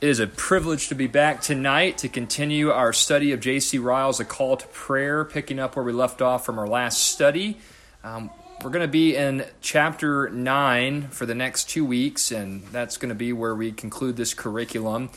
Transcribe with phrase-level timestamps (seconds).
[0.00, 3.78] It is a privilege to be back tonight to continue our study of J.C.
[3.78, 7.58] Ryle's A Call to Prayer, picking up where we left off from our last study.
[8.04, 8.30] Um,
[8.62, 13.08] we're going to be in chapter 9 for the next two weeks, and that's going
[13.08, 15.10] to be where we conclude this curriculum.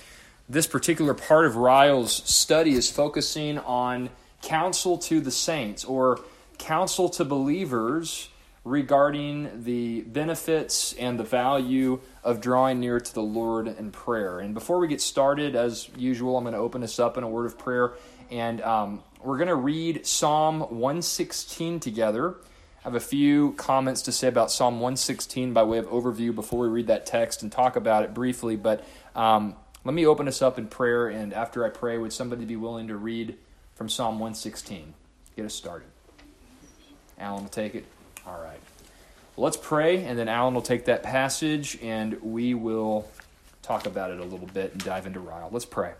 [0.50, 4.09] This particular part of Ryle's study is focusing on
[4.41, 6.21] counsel to the saints, or
[6.57, 8.29] counsel to believers
[8.64, 14.39] regarding the benefits and the value of drawing near to the Lord in prayer.
[14.39, 17.29] And before we get started, as usual, I'm going to open us up in a
[17.29, 17.93] word of prayer.
[18.29, 22.36] And um, we're going to read Psalm 116 together.
[22.79, 26.59] I have a few comments to say about Psalm 116 by way of overview before
[26.59, 28.56] we read that text and talk about it briefly.
[28.56, 31.07] But um, let me open us up in prayer.
[31.07, 33.38] And after I pray, would somebody be willing to read
[33.73, 34.94] from Psalm 116?
[35.36, 35.88] Get us started.
[37.20, 37.86] Alan will take it.
[38.25, 38.59] All right.
[39.36, 43.08] Well, let's pray, and then Alan will take that passage and we will
[43.62, 45.50] talk about it a little bit and dive into Ryle.
[45.52, 45.94] Let's pray.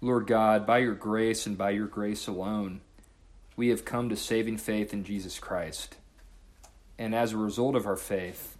[0.00, 2.80] Lord God, by your grace and by your grace alone,
[3.56, 5.96] we have come to saving faith in Jesus Christ.
[6.98, 8.58] And as a result of our faith,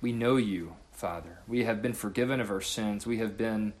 [0.00, 1.40] we know you, Father.
[1.46, 3.06] We have been forgiven of our sins.
[3.06, 3.74] We have been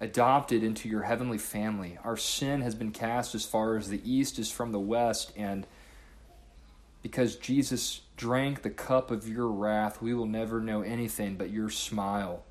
[0.00, 1.98] adopted into your heavenly family.
[2.04, 5.66] Our sin has been cast as far as the east is from the west, and
[7.02, 11.70] because Jesus drank the cup of your wrath, we will never know anything but your
[11.70, 12.44] smile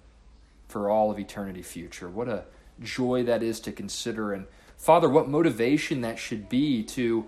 [0.68, 2.09] for all of eternity future.
[2.09, 2.45] What a
[2.81, 4.34] joy that is to consider.
[4.34, 7.28] And Father, what motivation that should be to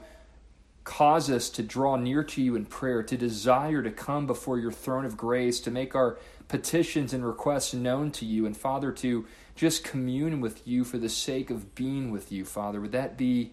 [0.83, 4.71] cause us to draw near to you in prayer, to desire to come before your
[4.71, 9.25] throne of grace, to make our petitions and requests known to you, and Father, to
[9.59, 12.79] just commune with you for the sake of being with you, Father.
[12.79, 13.51] Would that be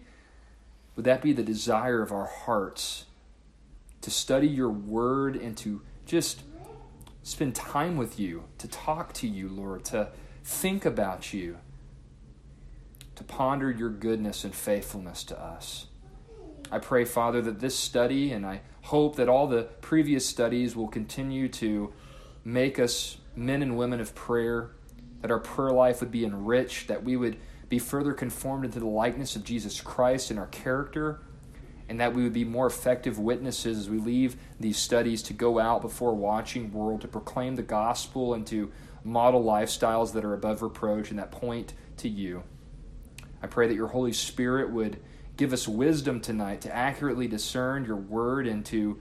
[0.95, 3.07] would that be the desire of our hearts
[3.99, 6.43] to study your word and to just
[7.23, 10.07] spend time with you, to talk to you, Lord, to
[10.45, 11.57] think about you,
[13.15, 15.87] to ponder your goodness and faithfulness to us.
[16.71, 20.87] I pray, Father, that this study, and I hope that all the previous studies will
[20.87, 21.91] continue to
[22.45, 24.71] make us men and women of prayer,
[25.21, 27.37] that our prayer life would be enriched, that we would
[27.69, 31.19] be further conformed into the likeness of Jesus Christ in our character,
[31.89, 35.59] and that we would be more effective witnesses as we leave these studies to go
[35.59, 38.71] out before a watching world to proclaim the gospel and to
[39.03, 42.43] model lifestyles that are above reproach and that point to you.
[43.41, 44.99] I pray that your Holy Spirit would
[45.37, 48.99] give us wisdom tonight to accurately discern your word and to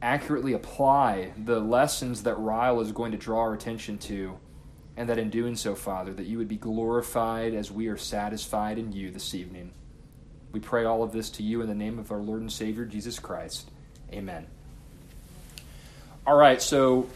[0.00, 4.38] accurately apply the lessons that Ryle is going to draw our attention to,
[4.96, 8.78] and that in doing so, Father, that you would be glorified as we are satisfied
[8.78, 9.72] in you this evening.
[10.52, 12.84] We pray all of this to you in the name of our Lord and Savior,
[12.84, 13.70] Jesus Christ.
[14.12, 14.46] Amen.
[16.26, 17.08] All right, so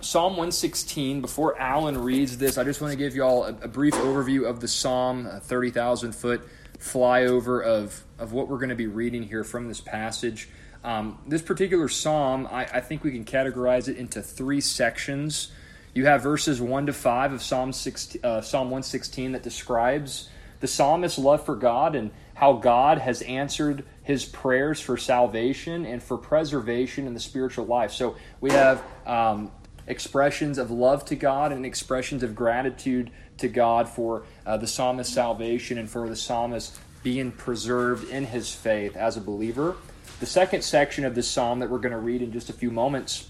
[0.00, 3.68] Psalm 116, before Alan reads this, I just want to give you all a, a
[3.68, 6.46] brief overview of the Psalm, a 30,000 foot
[6.78, 10.48] flyover of, of what we're going to be reading here from this passage.
[10.82, 15.52] Um, this particular psalm, I, I, think we can categorize it into three sections.
[15.92, 20.28] You have verses 1 to 5 of Psalm, 16, uh, psalm 116 that describes
[20.60, 26.02] the psalmist's love for God and how God has answered his prayers for salvation and
[26.02, 27.90] for preservation in the spiritual life.
[27.90, 29.50] So we have um,
[29.86, 35.12] expressions of love to God and expressions of gratitude to God for uh, the psalmist's
[35.12, 39.76] salvation and for the psalmist being preserved in his faith as a believer.
[40.20, 42.70] The second section of this psalm that we're going to read in just a few
[42.70, 43.29] moments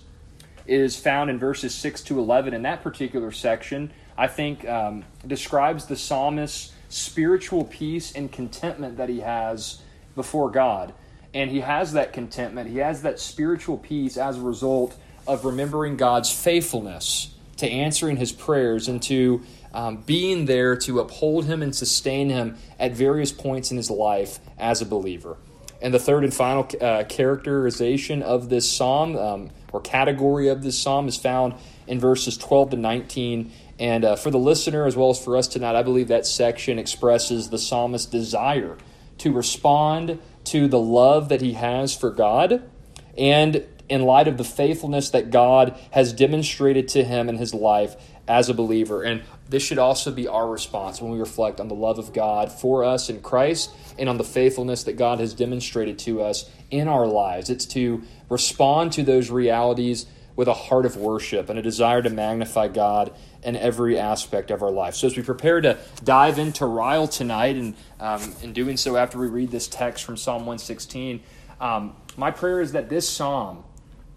[0.70, 2.54] is found in verses 6 to 11.
[2.54, 9.09] In that particular section, I think um, describes the psalmist's spiritual peace and contentment that
[9.09, 9.82] he has
[10.14, 10.94] before God.
[11.34, 15.97] And he has that contentment, he has that spiritual peace as a result of remembering
[15.97, 19.42] God's faithfulness to answering his prayers and to
[19.75, 24.38] um, being there to uphold him and sustain him at various points in his life
[24.59, 25.36] as a believer.
[25.82, 30.78] And the third and final uh, characterization of this psalm, um, or category of this
[30.78, 31.54] psalm, is found
[31.86, 33.53] in verses 12 to 19.
[33.78, 36.78] And uh, for the listener, as well as for us tonight, I believe that section
[36.78, 38.77] expresses the psalmist's desire
[39.18, 42.68] to respond to the love that he has for God
[43.16, 47.97] and in light of the faithfulness that God has demonstrated to him in his life
[48.28, 49.03] as a believer.
[49.03, 52.53] And this should also be our response when we reflect on the love of God
[52.53, 56.86] for us in Christ and on the faithfulness that God has demonstrated to us in
[56.86, 57.50] our lives.
[57.50, 60.06] It's to respond to those realities
[60.36, 63.12] with a heart of worship and a desire to magnify God
[63.42, 64.94] in every aspect of our life.
[64.94, 69.18] So, as we prepare to dive into Ryle tonight, and um, in doing so after
[69.18, 71.22] we read this text from Psalm 116,
[71.60, 73.65] um, my prayer is that this psalm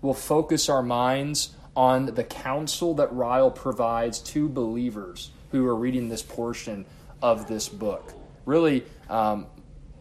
[0.01, 6.09] we'll focus our minds on the counsel that Ryle provides to believers who are reading
[6.09, 6.85] this portion
[7.21, 8.13] of this book.
[8.45, 9.47] Really, um,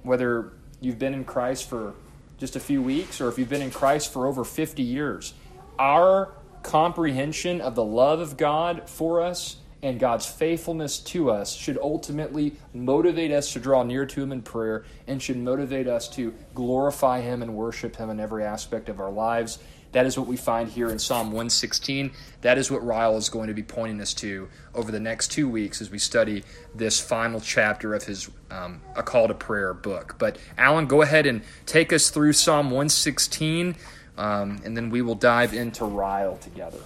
[0.03, 1.95] whether you've been in Christ for
[2.43, 5.33] just a few weeks or if you've been in Christ for over 50 years,
[5.79, 6.33] our
[6.65, 12.57] comprehension of the love of God for us and God's faithfulness to us should ultimately
[12.75, 17.21] motivate us to draw near to Him in prayer and should motivate us to glorify
[17.21, 19.61] Him and worship Him in every aspect of our lives.
[19.93, 22.13] That is what we find here in Psalm 116.
[22.41, 25.49] That is what Ryle is going to be pointing us to over the next two
[25.49, 26.45] weeks as we study
[26.75, 30.17] this final chapter of his um, A Call to Prayer book.
[30.19, 33.77] But, Alan, go ahead and take us through Psalm 116,
[34.17, 36.81] um, and then we will dive into Ryle together.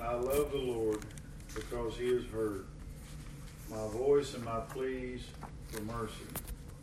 [0.00, 1.04] I love the Lord
[1.54, 2.66] because he has heard
[3.70, 5.22] my voice and my pleas
[5.68, 6.14] for mercy,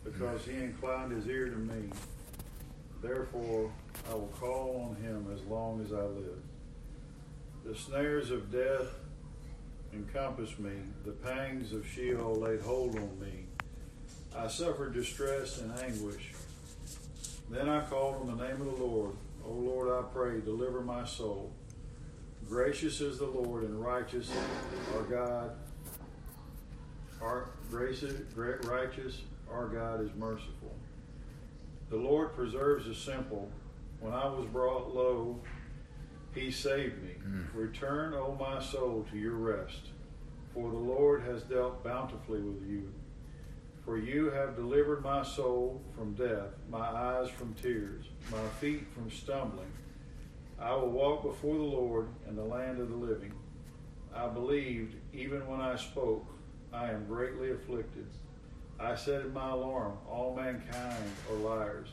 [0.04, 1.90] because he inclined his ear to me.
[3.02, 3.70] Therefore,
[4.08, 6.42] I will call on him as long as I live.
[7.64, 8.94] The snares of death
[9.92, 10.72] encompassed me,
[11.04, 13.46] the pangs of Sheol laid hold on me.
[14.36, 16.32] I suffered distress and anguish.
[17.50, 19.16] Then I called on the name of the Lord.
[19.44, 21.52] O Lord, I pray, deliver my soul.
[22.48, 24.30] Gracious is the Lord and righteous
[24.94, 25.50] our God.
[27.20, 30.74] Our gracious, righteous our God is merciful.
[31.90, 33.50] The Lord preserves the simple.
[34.00, 35.40] When I was brought low,
[36.34, 37.14] he saved me.
[37.26, 37.46] Mm.
[37.54, 39.88] Return, O my soul, to your rest.
[40.54, 42.92] For the Lord has dealt bountifully with you.
[43.84, 49.10] For you have delivered my soul from death, my eyes from tears, my feet from
[49.10, 49.70] stumbling.
[50.58, 53.32] I will walk before the Lord in the land of the living.
[54.14, 56.26] I believed even when I spoke,
[56.72, 58.06] I am greatly afflicted.
[58.80, 61.88] I said in my alarm, All mankind are liars.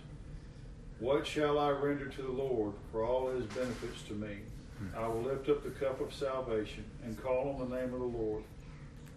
[1.04, 4.38] What shall I render to the Lord for all his benefits to me?
[4.78, 4.98] Hmm.
[4.98, 8.06] I will lift up the cup of salvation and call on the name of the
[8.06, 8.42] Lord.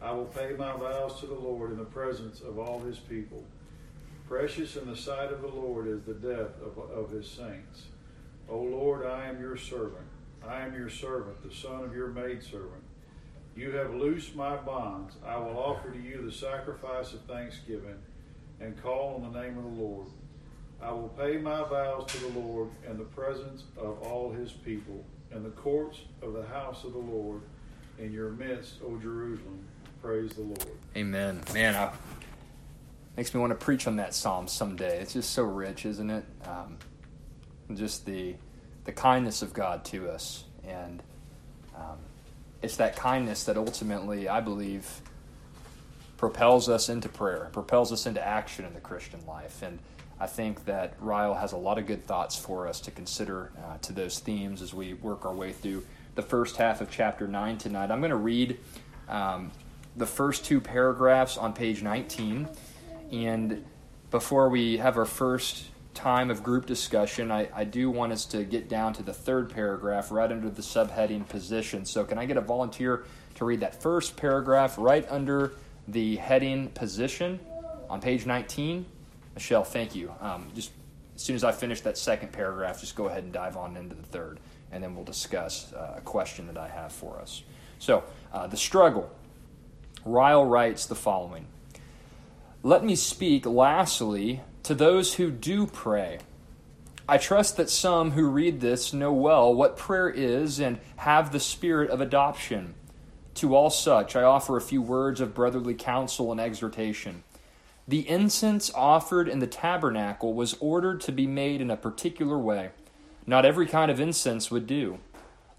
[0.02, 3.44] I will pay my vows to the Lord in the presence of all his people.
[4.26, 7.84] Precious in the sight of the Lord is the death of, of his saints.
[8.48, 10.08] O Lord, I am your servant.
[10.44, 12.82] I am your servant, the son of your maidservant.
[13.54, 15.14] You have loosed my bonds.
[15.24, 17.98] I will offer to you the sacrifice of thanksgiving
[18.58, 20.08] and call on the name of the Lord.
[20.82, 25.04] I will pay my vows to the Lord in the presence of all his people,
[25.32, 27.40] in the courts of the house of the Lord,
[27.98, 29.64] in your midst, O Jerusalem.
[30.02, 30.68] Praise the Lord.
[30.96, 31.40] Amen.
[31.54, 31.90] Man, I,
[33.16, 35.00] makes me want to preach on that psalm someday.
[35.00, 36.24] It's just so rich, isn't it?
[36.44, 36.78] Um,
[37.74, 38.34] just the
[38.84, 41.02] the kindness of God to us, and
[41.74, 41.98] um,
[42.62, 45.00] it's that kindness that ultimately, I believe,
[46.16, 49.62] propels us into prayer, propels us into action in the Christian life.
[49.62, 49.80] And
[50.18, 53.78] I think that Ryle has a lot of good thoughts for us to consider uh,
[53.82, 55.84] to those themes as we work our way through
[56.14, 57.90] the first half of chapter 9 tonight.
[57.90, 58.58] I'm going to read
[59.08, 59.52] um,
[59.94, 62.48] the first two paragraphs on page 19.
[63.12, 63.64] And
[64.10, 68.44] before we have our first time of group discussion, I, I do want us to
[68.44, 71.84] get down to the third paragraph right under the subheading position.
[71.84, 73.04] So, can I get a volunteer
[73.36, 75.52] to read that first paragraph right under
[75.88, 77.38] the heading position
[77.88, 78.86] on page 19?
[79.36, 80.12] Michelle, thank you.
[80.20, 80.72] Um, just
[81.14, 83.94] as soon as I finish that second paragraph, just go ahead and dive on into
[83.94, 84.40] the third,
[84.72, 87.42] and then we'll discuss uh, a question that I have for us.
[87.78, 89.10] So, uh, the struggle.
[90.06, 91.46] Ryle writes the following
[92.62, 96.18] Let me speak lastly to those who do pray.
[97.06, 101.40] I trust that some who read this know well what prayer is and have the
[101.40, 102.74] spirit of adoption.
[103.34, 107.22] To all such, I offer a few words of brotherly counsel and exhortation.
[107.88, 112.70] The incense offered in the tabernacle was ordered to be made in a particular way.
[113.26, 114.98] Not every kind of incense would do.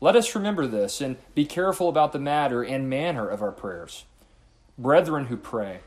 [0.02, 4.04] Let us remember this and be careful about the matter and manner of our prayers.
[4.78, 5.80] Brethren who pray,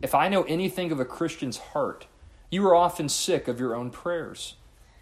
[0.00, 2.06] if I know anything of a Christian's heart,
[2.50, 4.54] you are often sick of your own prayers.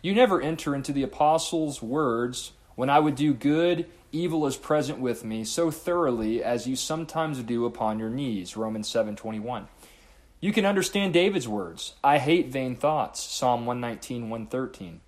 [0.02, 5.00] You never enter into the apostles' words, when I would do good, evil is present
[5.00, 8.56] with me, so thoroughly as you sometimes do upon your knees.
[8.56, 9.66] Romans 7:21.
[10.40, 13.20] You can understand David's words, I hate vain thoughts.
[13.20, 15.00] Psalm 119, 113.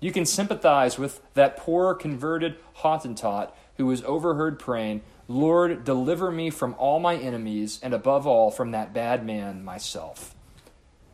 [0.00, 6.50] You can sympathize with that poor converted Hottentot who was overheard praying, Lord, deliver me
[6.50, 10.34] from all my enemies, and above all from that bad man, myself.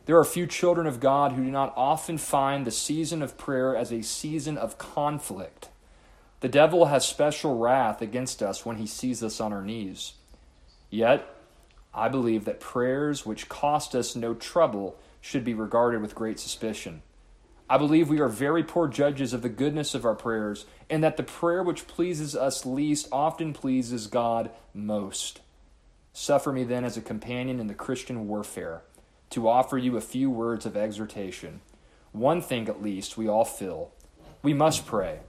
[0.05, 3.75] There are few children of God who do not often find the season of prayer
[3.75, 5.69] as a season of conflict.
[6.41, 10.13] The devil has special wrath against us when he sees us on our knees.
[10.91, 11.34] Yet,
[11.95, 17.01] I believe that prayers which cost us no trouble should be regarded with great suspicion.
[17.69, 21.17] I believe we are very poor judges of the goodness of our prayers, and that
[21.17, 25.41] the prayer which pleases us least often pleases God most.
[26.13, 28.83] Suffer me then as a companion in the Christian warfare
[29.31, 31.61] to offer you a few words of exhortation.
[32.11, 33.91] One thing at least we all feel
[34.43, 35.21] we must pray.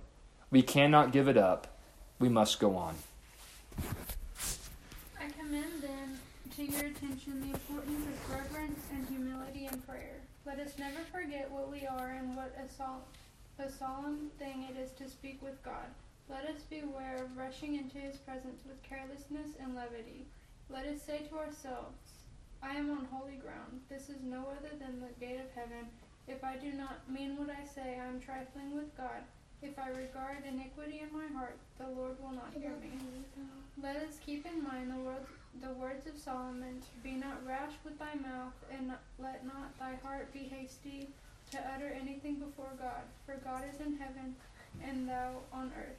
[0.50, 1.78] We cannot give it up.
[2.18, 2.94] We must go on.
[5.18, 6.18] I commend then
[6.55, 10.20] to your attention the importance of reverence and humility in prayer.
[10.44, 13.06] Let us never forget what we are and what a, sol-
[13.58, 15.86] a solemn thing it is to speak with God.
[16.28, 20.26] Let us beware of rushing into his presence with carelessness and levity.
[20.68, 22.26] Let us say to ourselves,
[22.62, 23.80] I am on holy ground.
[23.88, 25.86] This is no other than the gate of heaven.
[26.26, 29.22] If I do not mean what I say, I am trifling with God.
[29.62, 32.90] If I regard iniquity in my heart, the Lord will not hear me.
[33.80, 35.28] Let us keep in mind the words
[35.62, 40.32] the words of Solomon Be not rash with thy mouth, and let not thy heart
[40.32, 41.08] be hasty
[41.52, 44.34] to utter anything before God, for God is in heaven,
[44.84, 45.96] and thou on earth.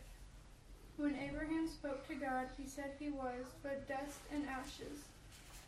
[0.98, 5.04] When Abraham spoke to God, he said he was but dust and ashes.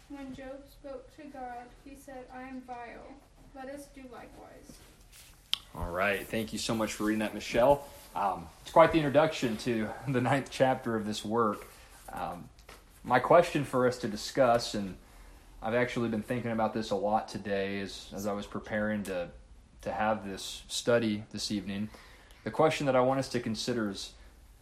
[0.10, 3.05] When Job spoke to God, he said, I am vile.
[3.55, 4.74] Let us do likewise.
[5.75, 6.25] All right.
[6.27, 7.86] Thank you so much for reading that, Michelle.
[8.15, 11.67] Um, it's quite the introduction to the ninth chapter of this work.
[12.12, 12.50] Um,
[13.03, 14.96] my question for us to discuss, and
[15.62, 19.29] I've actually been thinking about this a lot today as, as I was preparing to,
[19.82, 21.89] to have this study this evening.
[22.44, 24.13] The question that I want us to consider is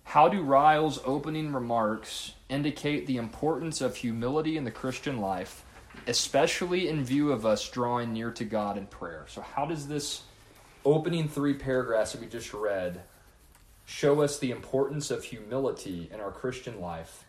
[0.03, 5.65] how do Ryle's opening remarks indicate the importance of humility in the Christian life,
[6.07, 9.25] especially in view of us drawing near to God in prayer?
[9.27, 10.23] So, how does this
[10.85, 13.03] opening three paragraphs that we just read
[13.85, 17.25] show us the importance of humility in our Christian life?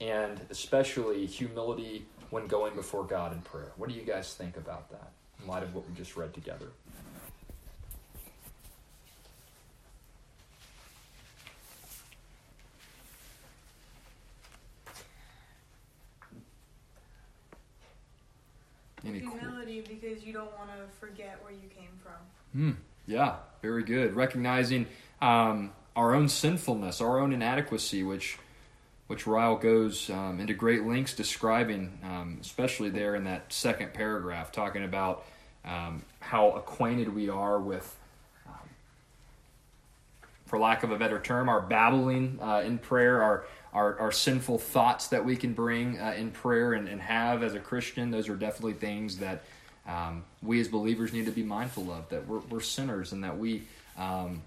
[0.00, 3.72] And especially humility when going before God in prayer.
[3.76, 5.10] What do you guys think about that
[5.40, 6.66] in light of what we just read together?
[19.02, 22.60] Humility because you don't want to forget where you came from.
[22.60, 22.72] Hmm.
[23.06, 24.14] yeah, very good.
[24.14, 24.86] Recognizing
[25.22, 28.38] um, our own sinfulness, our own inadequacy, which
[29.06, 34.50] which Ryle goes um, into great lengths describing, um, especially there in that second paragraph,
[34.50, 35.24] talking about
[35.64, 37.96] um, how acquainted we are with,
[38.46, 38.68] um,
[40.46, 44.58] for lack of a better term, our babbling uh, in prayer, our, our, our, sinful
[44.58, 48.10] thoughts that we can bring uh, in prayer and, and, have as a Christian.
[48.10, 49.44] Those are definitely things that
[49.86, 53.38] um, we as believers need to be mindful of, that we're, we're sinners and that
[53.38, 53.62] we,
[53.98, 54.42] um,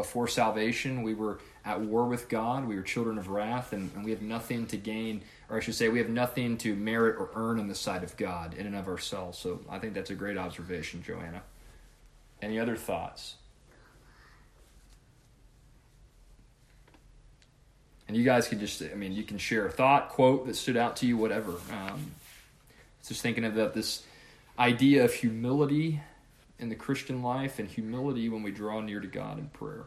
[0.00, 2.66] before salvation, we were at war with God.
[2.66, 5.74] We were children of wrath, and, and, we have nothing to gain, or I should
[5.74, 8.74] say, we have nothing to merit or earn in the sight of God in and
[8.74, 9.38] of ourselves.
[9.38, 11.42] So I think that's a great observation, Joanna.
[12.40, 13.34] Any other thoughts?
[18.08, 20.78] And you guys can just, I mean, you can share a thought, quote that stood
[20.78, 21.52] out to you, whatever.
[21.70, 22.12] Um,
[23.06, 24.02] just thinking about this
[24.58, 26.00] idea of humility
[26.60, 29.86] in the Christian life and humility when we draw near to God in prayer.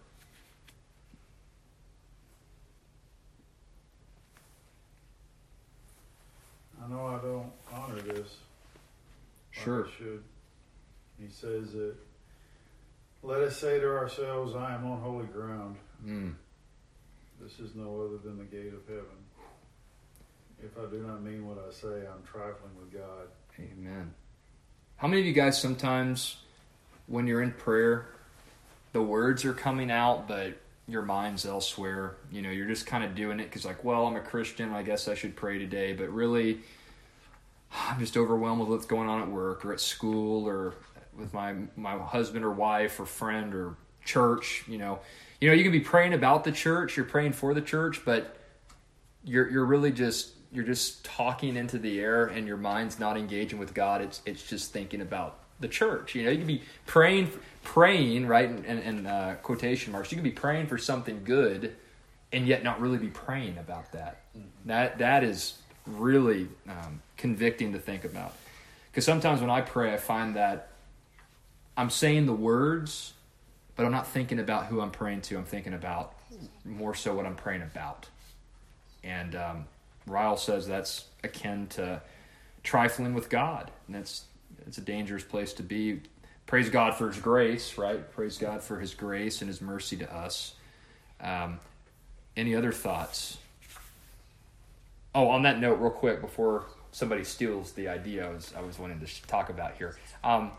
[6.83, 8.37] I know I don't honor this.
[9.51, 9.85] Sure.
[9.85, 10.23] I should.
[11.19, 11.95] He says that,
[13.21, 15.77] let us say to ourselves, I am on holy ground.
[16.05, 16.33] Mm.
[17.39, 19.05] This is no other than the gate of heaven.
[20.61, 23.27] If I do not mean what I say, I'm trifling with God.
[23.59, 24.13] Amen.
[24.95, 26.37] How many of you guys sometimes,
[27.13, 28.07] when you're in prayer,
[28.91, 32.15] the words are coming out, but your mind's elsewhere.
[32.31, 34.73] You know, you're just kind of doing it because, like, well, I'm a Christian.
[34.73, 35.93] I guess I should pray today.
[35.93, 36.61] But really,
[37.71, 40.73] I'm just overwhelmed with what's going on at work or at school or
[41.15, 44.63] with my my husband or wife or friend or church.
[44.67, 44.99] You know,
[45.39, 46.97] you know, you can be praying about the church.
[46.97, 48.35] You're praying for the church, but
[49.23, 53.59] you're you're really just you're just talking into the air, and your mind's not engaging
[53.59, 54.01] with God.
[54.01, 56.13] It's it's just thinking about the church.
[56.13, 57.31] You know, you can be praying,
[57.63, 60.11] praying, right, in, in, uh, quotation marks.
[60.11, 61.75] You can be praying for something good,
[62.31, 64.21] and yet not really be praying about that.
[64.65, 68.33] That that is really um, convicting to think about.
[68.91, 70.69] Because sometimes when I pray, I find that
[71.75, 73.13] I'm saying the words,
[73.75, 75.37] but I'm not thinking about who I'm praying to.
[75.37, 76.13] I'm thinking about
[76.63, 78.07] more so what I'm praying about.
[79.03, 79.65] And um,
[80.05, 82.01] Ryle says that's akin to
[82.63, 84.25] trifling with God, and that's
[84.73, 86.01] it's a dangerous place to be.
[86.47, 88.11] Praise God for His grace, right?
[88.11, 90.55] Praise God for His grace and His mercy to us.
[91.21, 91.59] Um,
[92.35, 93.37] any other thoughts?
[95.13, 98.79] Oh, on that note, real quick, before somebody steals the idea I was, I was
[98.79, 99.95] wanting to talk about here.
[100.23, 100.49] Um,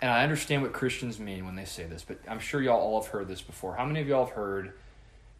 [0.00, 3.02] and I understand what Christians mean when they say this, but I'm sure y'all all
[3.02, 3.76] have heard this before.
[3.76, 4.72] How many of y'all have heard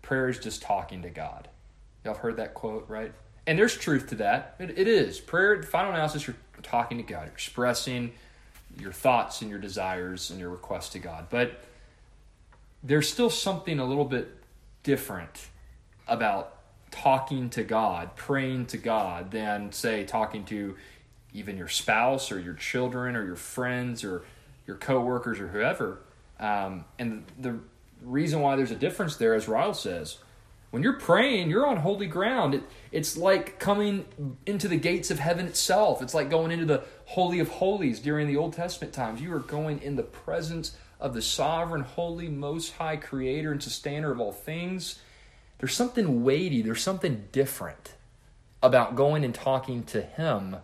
[0.03, 1.49] prayer is just talking to God?
[2.05, 3.15] Y'all have heard that quote, right?
[3.47, 4.57] And there's truth to that.
[4.59, 5.19] It, it is.
[5.19, 8.13] Prayer, final analysis, you're talking to God, expressing
[8.79, 11.27] your thoughts and your desires and your requests to God.
[11.31, 11.61] But
[12.83, 14.37] there's still something a little bit
[14.83, 15.49] different
[16.09, 16.57] about
[16.91, 20.77] talking to God, praying to God, than, say, talking to
[21.33, 24.25] even your spouse or your children or your friends or
[24.67, 25.99] your coworkers or whoever.
[26.39, 27.59] Um, and the
[28.03, 30.19] reason why there's a difference there, as Ryle says,
[30.75, 32.53] when you're praying, you're on holy ground.
[32.53, 34.07] It, it's like coming
[34.45, 36.03] into the gates of heaven itself.
[36.03, 39.23] It's like going into the Holy of Holies during the Old Testament times.
[39.23, 44.11] You are going in the presence of the sovereign, holy, most high creator and sustainer
[44.11, 44.99] of all things.
[45.59, 47.95] There's something weighty, there's something different
[48.61, 50.57] about going and talking to him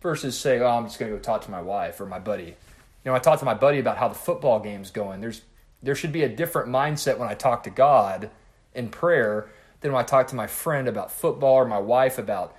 [0.00, 2.44] versus say, oh, I'm just going to go talk to my wife or my buddy.
[2.44, 2.54] You
[3.06, 5.20] know, I talked to my buddy about how the football game's going.
[5.20, 5.42] There's
[5.82, 8.30] there should be a different mindset when I talk to God
[8.78, 12.56] in prayer than when I talk to my friend about football or my wife about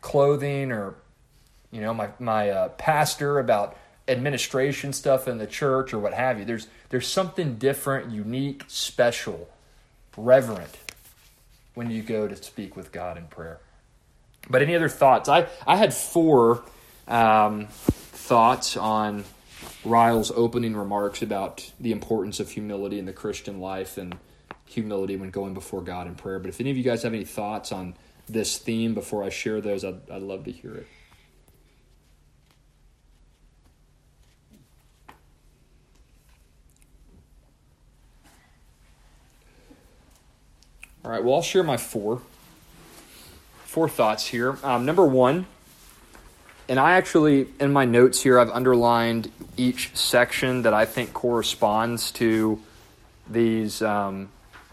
[0.00, 0.94] clothing or
[1.70, 3.76] you know my my uh, pastor about
[4.08, 6.44] administration stuff in the church or what have you.
[6.44, 9.48] There's there's something different, unique, special,
[10.16, 10.76] reverent
[11.74, 13.60] when you go to speak with God in prayer.
[14.48, 15.28] But any other thoughts?
[15.28, 16.64] I I had four
[17.06, 19.24] um, thoughts on
[19.84, 24.16] Ryle's opening remarks about the importance of humility in the Christian life and
[24.68, 26.38] humility when going before God in prayer.
[26.38, 27.94] But if any of you guys have any thoughts on
[28.28, 30.86] this theme before I share those, I'd, I'd love to hear it.
[41.04, 42.20] All right, well, I'll share my four
[43.64, 44.58] four thoughts here.
[44.62, 45.46] Um, number one,
[46.68, 52.10] and I actually, in my notes here, I've underlined each section that I think corresponds
[52.12, 52.60] to
[53.30, 54.28] these um,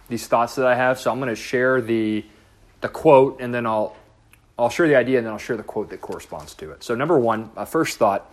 [0.07, 0.99] these thoughts that I have.
[0.99, 2.25] So I'm going to share the
[2.81, 3.95] the quote, and then I'll
[4.57, 6.83] I'll share the idea, and then I'll share the quote that corresponds to it.
[6.83, 8.31] So number one, my first thought.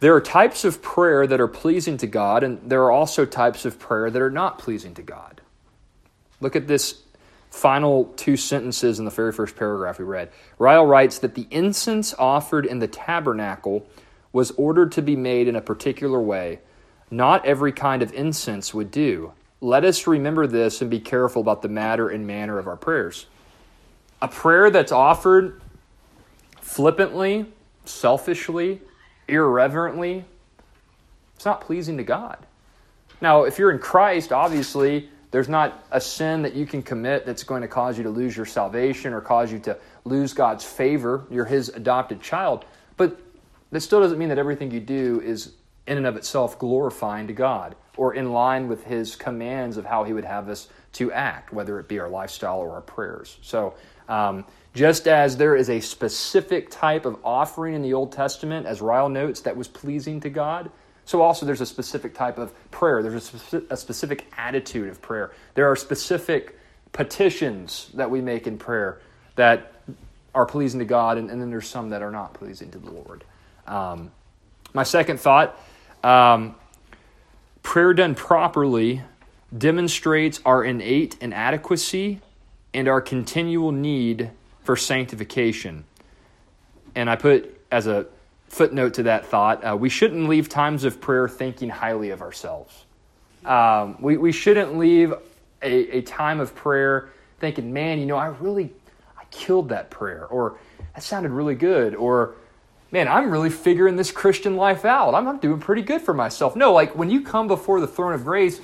[0.00, 3.64] There are types of prayer that are pleasing to God, and there are also types
[3.64, 5.40] of prayer that are not pleasing to God.
[6.40, 7.00] Look at this
[7.48, 10.30] final two sentences in the very first paragraph we read.
[10.58, 13.86] Ryle writes that the incense offered in the tabernacle
[14.32, 16.58] was ordered to be made in a particular way.
[17.10, 19.32] Not every kind of incense would do.
[19.60, 23.26] Let us remember this and be careful about the matter and manner of our prayers.
[24.20, 25.60] A prayer that's offered
[26.60, 27.46] flippantly,
[27.84, 28.80] selfishly,
[29.28, 30.24] irreverently,
[31.36, 32.38] it's not pleasing to God.
[33.20, 37.42] Now, if you're in Christ, obviously, there's not a sin that you can commit that's
[37.42, 41.24] going to cause you to lose your salvation or cause you to lose God's favor.
[41.30, 42.64] You're His adopted child.
[42.96, 43.20] But
[43.72, 45.52] that still doesn't mean that everything you do is
[45.86, 50.04] in and of itself glorifying to God or in line with His commands of how
[50.04, 53.38] He would have us to act, whether it be our lifestyle or our prayers.
[53.42, 53.74] So,
[54.08, 54.44] um,
[54.74, 59.08] just as there is a specific type of offering in the Old Testament, as Ryle
[59.08, 60.70] notes, that was pleasing to God,
[61.06, 65.32] so, also, there's a specific type of prayer, there's a, a specific attitude of prayer.
[65.54, 66.58] There are specific
[66.92, 69.00] petitions that we make in prayer
[69.36, 69.72] that
[70.34, 72.90] are pleasing to God, and, and then there's some that are not pleasing to the
[72.90, 73.24] Lord.
[73.66, 74.12] Um,
[74.72, 75.58] my second thought
[76.04, 76.54] um,
[77.62, 79.02] prayer done properly
[79.56, 82.20] demonstrates our innate inadequacy
[82.74, 84.30] and our continual need
[84.62, 85.84] for sanctification.
[86.94, 88.06] And I put as a
[88.48, 92.84] footnote to that thought uh, we shouldn't leave times of prayer thinking highly of ourselves.
[93.44, 95.12] Um, we, we shouldn't leave
[95.62, 98.72] a, a time of prayer thinking, man, you know, I really,
[99.18, 100.58] I killed that prayer, or
[100.94, 102.34] that sounded really good, or
[102.94, 105.16] man, I'm really figuring this Christian life out.
[105.16, 106.54] I'm, I'm doing pretty good for myself.
[106.54, 108.60] No, like when you come before the throne of grace,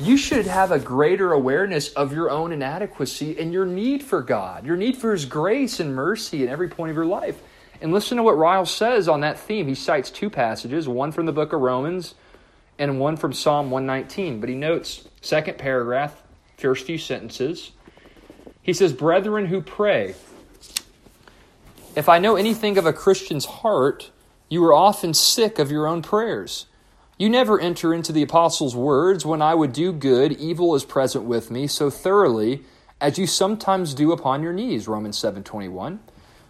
[0.00, 4.66] you should have a greater awareness of your own inadequacy and your need for God,
[4.66, 7.40] your need for His grace and mercy in every point of your life.
[7.80, 9.68] And listen to what Ryle says on that theme.
[9.68, 12.16] He cites two passages, one from the book of Romans
[12.80, 14.40] and one from Psalm 119.
[14.40, 16.20] But he notes, second paragraph,
[16.56, 17.70] first few sentences.
[18.60, 20.16] He says, Brethren who pray,
[21.98, 24.12] if I know anything of a Christian's heart,
[24.48, 26.66] you are often sick of your own prayers.
[27.18, 31.24] You never enter into the apostles' words, when I would do good, evil is present
[31.24, 32.62] with me, so thoroughly
[33.00, 34.86] as you sometimes do upon your knees.
[34.86, 35.98] Romans 7 21.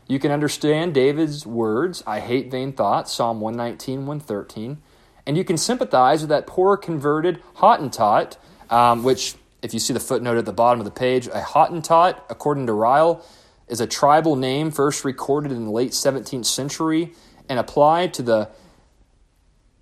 [0.06, 4.82] You can understand David's words, I hate vain thoughts, Psalm 119, 113.
[5.26, 8.36] And you can sympathize with that poor converted Hottentot,
[8.68, 12.20] um, which, if you see the footnote at the bottom of the page, a Hottentot,
[12.28, 13.24] according to Ryle,
[13.68, 17.12] is a tribal name first recorded in the late 17th century
[17.48, 18.48] and applied to the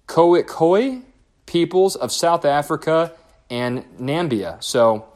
[0.06, 1.02] Khoikhoi
[1.46, 3.12] peoples of South Africa
[3.50, 4.62] and Namibia.
[4.62, 5.06] So,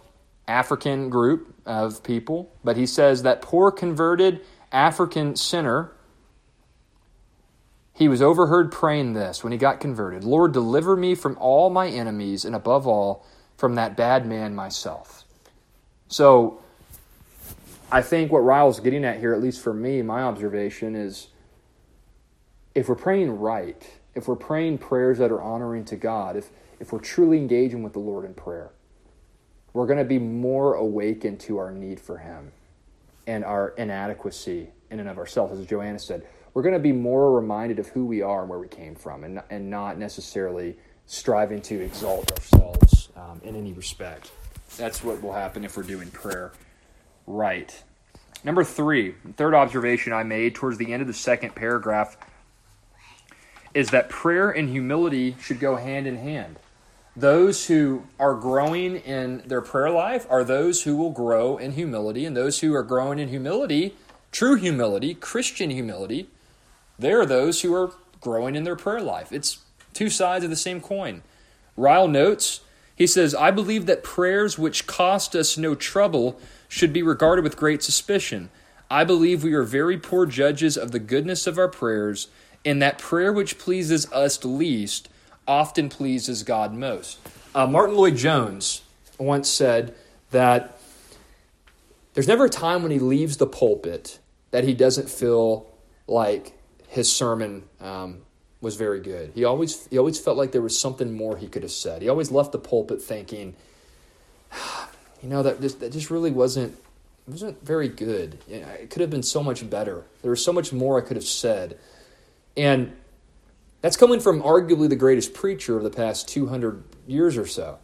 [0.46, 2.52] African group of people.
[2.64, 4.40] But he says that poor converted
[4.72, 5.92] African sinner,
[7.94, 11.88] he was overheard praying this when he got converted Lord, deliver me from all my
[11.88, 13.24] enemies, and above all,
[13.56, 15.24] from that bad man myself.
[16.08, 16.60] So,
[17.92, 21.28] I think what Ryle's getting at here, at least for me, my observation is
[22.74, 26.92] if we're praying right, if we're praying prayers that are honoring to God, if, if
[26.92, 28.70] we're truly engaging with the Lord in prayer,
[29.72, 32.52] we're going to be more awakened to our need for Him
[33.26, 35.58] and our inadequacy in and of ourselves.
[35.58, 38.58] As Joanna said, we're going to be more reminded of who we are and where
[38.58, 40.76] we came from and, and not necessarily
[41.06, 44.30] striving to exalt ourselves um, in any respect.
[44.76, 46.52] That's what will happen if we're doing prayer
[47.30, 47.82] right.
[48.42, 52.16] Number three, third observation I made towards the end of the second paragraph
[53.74, 56.58] is that prayer and humility should go hand in hand.
[57.14, 62.24] Those who are growing in their prayer life are those who will grow in humility,
[62.24, 63.94] and those who are growing in humility,
[64.32, 66.28] true humility, Christian humility,
[66.98, 69.32] they're those who are growing in their prayer life.
[69.32, 69.58] It's
[69.92, 71.22] two sides of the same coin.
[71.76, 72.60] Ryle notes,
[72.94, 76.40] he says, I believe that prayers which cost us no trouble
[76.70, 78.48] should be regarded with great suspicion.
[78.88, 82.28] I believe we are very poor judges of the goodness of our prayers,
[82.64, 85.08] and that prayer which pleases us least
[85.48, 87.18] often pleases God most.
[87.54, 88.82] Uh, Martyn Lloyd-Jones
[89.18, 89.94] once said
[90.30, 90.78] that
[92.14, 94.20] there's never a time when he leaves the pulpit
[94.52, 95.66] that he doesn't feel
[96.06, 96.52] like
[96.86, 98.18] his sermon um,
[98.60, 99.32] was very good.
[99.34, 102.02] He always he always felt like there was something more he could have said.
[102.02, 103.56] He always left the pulpit thinking,
[105.22, 106.76] you know, that just, that just really wasn't
[107.26, 108.38] wasn't very good.
[108.48, 110.04] It could have been so much better.
[110.22, 111.78] There was so much more I could have said,
[112.56, 112.96] and
[113.82, 117.78] that's coming from arguably the greatest preacher of the past 200 years or so.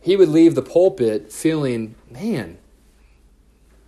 [0.00, 2.58] He would leave the pulpit feeling, man,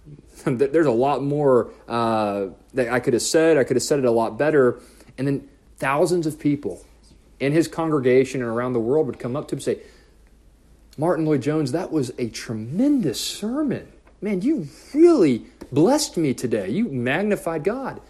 [0.44, 3.56] there's a lot more uh, that I could have said.
[3.56, 4.80] I could have said it a lot better.
[5.16, 6.84] And then thousands of people
[7.40, 9.78] in his congregation and around the world would come up to him and say,
[10.98, 13.86] Martyn Lloyd-Jones, that was a tremendous sermon.
[14.20, 16.68] Man, you really blessed me today.
[16.68, 18.00] You magnified God.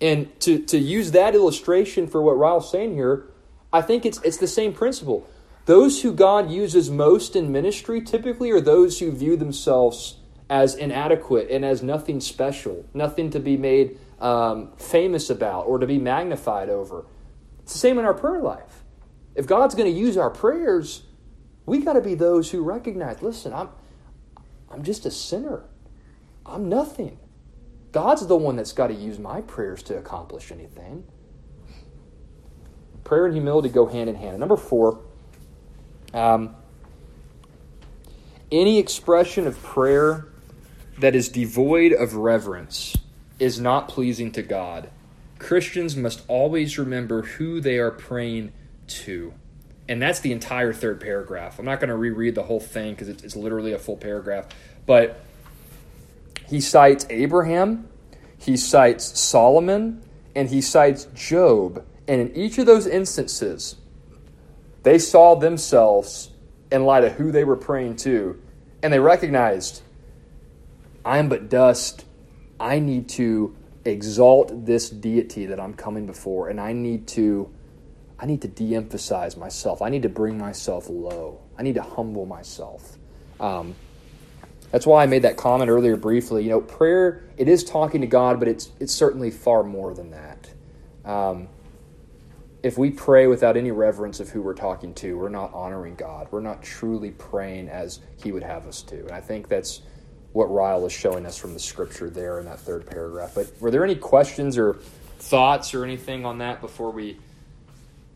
[0.00, 3.26] And to, to use that illustration for what Ryle's saying here,
[3.72, 5.26] I think it's, it's the same principle.
[5.66, 10.16] Those who God uses most in ministry typically are those who view themselves
[10.50, 15.86] as inadequate and as nothing special, nothing to be made um, famous about or to
[15.86, 17.06] be magnified over.
[17.62, 18.82] It's the same in our prayer life.
[19.34, 21.02] If God's going to use our prayers,
[21.66, 23.68] we got to be those who recognize listen, I'm,
[24.70, 25.64] I'm just a sinner,
[26.44, 27.18] I'm nothing.
[27.92, 31.04] God's the one that's got to use my prayers to accomplish anything.
[33.04, 34.40] Prayer and humility go hand in hand.
[34.40, 35.00] Number four,
[36.12, 36.56] um,
[38.50, 40.26] any expression of prayer
[40.98, 42.96] that is devoid of reverence
[43.38, 44.90] is not pleasing to God.
[45.38, 48.52] Christians must always remember who they are praying
[48.86, 49.34] to.
[49.88, 51.58] And that's the entire third paragraph.
[51.58, 54.46] I'm not going to reread the whole thing because it's, literally a full paragraph.
[54.86, 55.20] But
[56.48, 57.88] he cites Abraham,
[58.38, 60.02] he cites Solomon,
[60.34, 61.84] and he cites Job.
[62.08, 63.76] And in each of those instances,
[64.82, 66.30] they saw themselves
[66.70, 68.40] in light of who they were praying to,
[68.82, 69.82] and they recognized,
[71.04, 72.04] I am but dust.
[72.58, 77.50] I need to exalt this deity that I'm coming before, and I need to
[78.18, 79.82] I need to de-emphasize myself.
[79.82, 81.40] I need to bring myself low.
[81.58, 82.96] I need to humble myself.
[83.40, 83.74] Um,
[84.70, 86.42] that's why I made that comment earlier briefly.
[86.44, 90.10] You know, prayer it is talking to God, but it's it's certainly far more than
[90.10, 90.50] that.
[91.04, 91.48] Um,
[92.62, 96.28] if we pray without any reverence of who we're talking to, we're not honoring God.
[96.30, 99.00] We're not truly praying as He would have us to.
[99.00, 99.82] And I think that's
[100.32, 103.32] what Ryle is showing us from the scripture there in that third paragraph.
[103.34, 104.78] But were there any questions or
[105.18, 107.18] thoughts or anything on that before we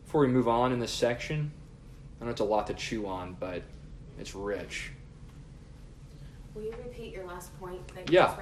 [0.09, 1.51] before we move on in this section?
[2.19, 3.61] I know it's a lot to chew on, but
[4.19, 4.89] it's rich.
[6.55, 8.35] Will you repeat your last point that yeah.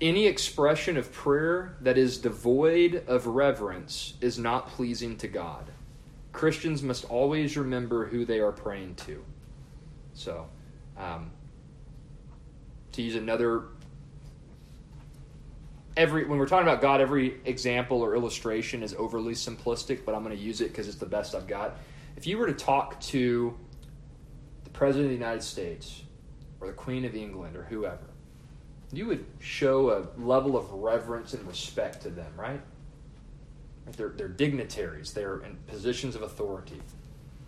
[0.00, 5.70] Any expression of prayer that is devoid of reverence is not pleasing to God.
[6.32, 9.22] Christians must always remember who they are praying to.
[10.14, 10.48] So,
[10.96, 11.32] um,
[12.92, 13.64] to use another
[16.00, 20.24] every when we're talking about God, every example or illustration is overly simplistic, but I'm
[20.24, 21.76] going to use it because it's the best I've got.
[22.16, 23.54] If you were to talk to
[24.64, 26.02] the President of the United States
[26.60, 28.06] or the Queen of England or whoever,
[28.92, 32.60] you would show a level of reverence and respect to them, right?
[33.96, 36.80] They're, they're dignitaries, they're in positions of authority.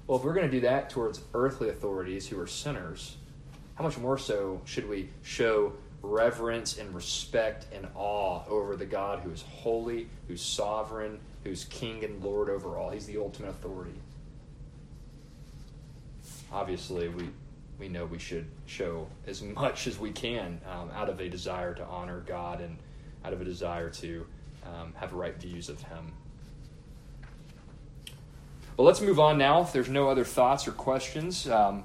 [0.07, 3.17] Well, if we're going to do that towards earthly authorities who are sinners,
[3.77, 9.21] how much more so should we show reverence and respect and awe over the God
[9.21, 12.91] who is holy, who's sovereign, who's king and lord over all?
[12.91, 13.95] He's the ultimate authority.
[16.53, 17.29] Obviously, we,
[17.79, 21.75] we know we should show as much as we can um, out of a desire
[21.75, 22.77] to honor God and
[23.25, 24.27] out of a desire to
[24.67, 26.13] um, have right views of Him.
[28.77, 29.63] But let's move on now.
[29.63, 31.85] If there's no other thoughts or questions, um,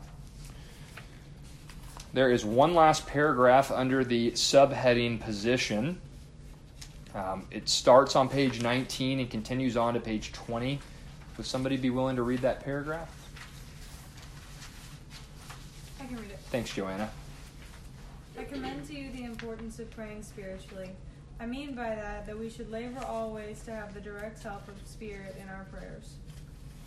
[2.13, 5.99] there is one last paragraph under the subheading position.
[7.13, 10.79] Um, it starts on page 19 and continues on to page 20.
[11.37, 13.09] Would somebody be willing to read that paragraph?
[15.99, 16.39] I can read it.
[16.49, 17.09] Thanks, Joanna.
[18.39, 20.91] I commend to you the importance of praying spiritually.
[21.39, 24.75] I mean by that that we should labor always to have the direct help of
[24.87, 26.15] Spirit in our prayers.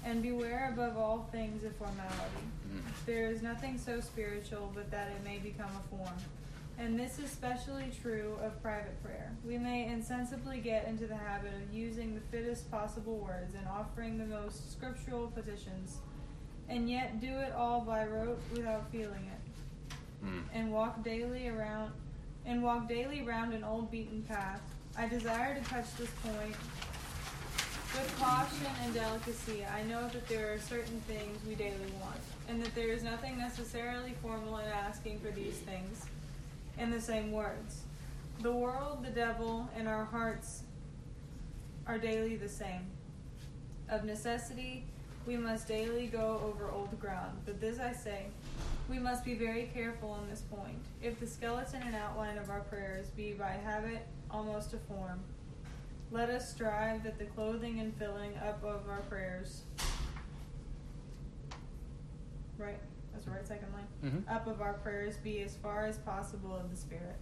[0.04, 2.46] And beware above all things of formality.
[3.06, 6.14] There is nothing so spiritual but that it may become a form.
[6.78, 9.32] And this is especially true of private prayer.
[9.46, 14.16] We may insensibly get into the habit of using the fittest possible words and offering
[14.16, 15.98] the most scriptural petitions,
[16.70, 20.42] and yet do it all by rote without feeling it Mm.
[20.52, 21.92] and walk daily around
[22.44, 24.60] and walk daily round an old beaten path.
[24.96, 26.54] I desire to touch this point
[27.94, 29.64] with caution and delicacy.
[29.64, 33.36] I know that there are certain things we daily want, and that there is nothing
[33.38, 36.06] necessarily formal in asking for these things
[36.78, 37.82] in the same words.
[38.42, 40.62] The world, the devil, and our hearts
[41.86, 42.86] are daily the same.
[43.88, 44.84] Of necessity,
[45.26, 47.38] we must daily go over old ground.
[47.44, 48.26] But this I say,
[48.88, 50.78] we must be very careful on this point.
[51.02, 55.20] If the skeleton and outline of our prayers be by habit almost a form,
[56.10, 59.62] let us strive that the clothing and filling up of our prayers,
[62.58, 62.80] right?
[63.12, 63.86] That's the right second line.
[64.02, 64.30] Mhm.
[64.34, 67.16] Up of our prayers be as far as possible of the Spirit.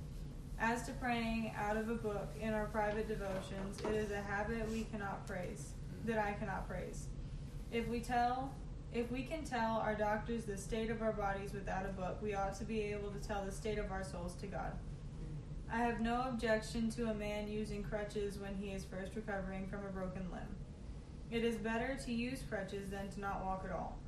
[0.59, 4.69] As to praying out of a book in our private devotions, it is a habit
[4.71, 5.75] we cannot praise,
[6.05, 7.07] that I cannot praise.
[7.71, 8.53] If we tell,
[8.93, 12.35] if we can tell our doctors the state of our bodies without a book, we
[12.35, 14.73] ought to be able to tell the state of our souls to God.
[15.73, 19.81] I have no objection to a man using crutches when he is first recovering from
[19.85, 20.57] a broken limb.
[21.31, 23.99] It is better to use crutches than to not walk at all.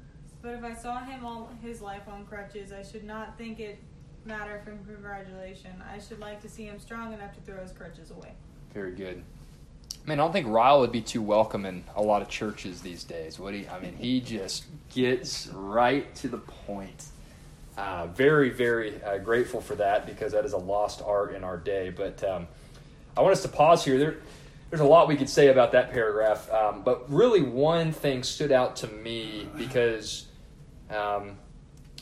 [0.42, 3.78] But if I saw him all his life on crutches, I should not think it
[4.24, 5.70] matter for congratulation.
[5.92, 8.32] I should like to see him strong enough to throw his crutches away.
[8.72, 9.22] Very good.
[10.06, 13.04] Man, I don't think Ryle would be too welcome in a lot of churches these
[13.04, 13.68] days, would he?
[13.68, 17.06] I mean, he just gets right to the point.
[17.76, 21.56] Uh, very, very uh, grateful for that because that is a lost art in our
[21.56, 21.90] day.
[21.90, 22.46] But um,
[23.16, 23.98] I want us to pause here.
[23.98, 24.16] There,
[24.70, 28.52] there's a lot we could say about that paragraph, um, but really one thing stood
[28.52, 30.26] out to me because
[30.90, 31.36] um,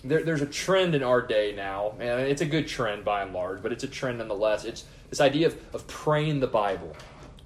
[0.04, 3.32] there, there's a trend in our day now, and it's a good trend by and
[3.32, 4.64] large, but it's a trend nonetheless.
[4.64, 6.94] It's this idea of, of praying the Bible.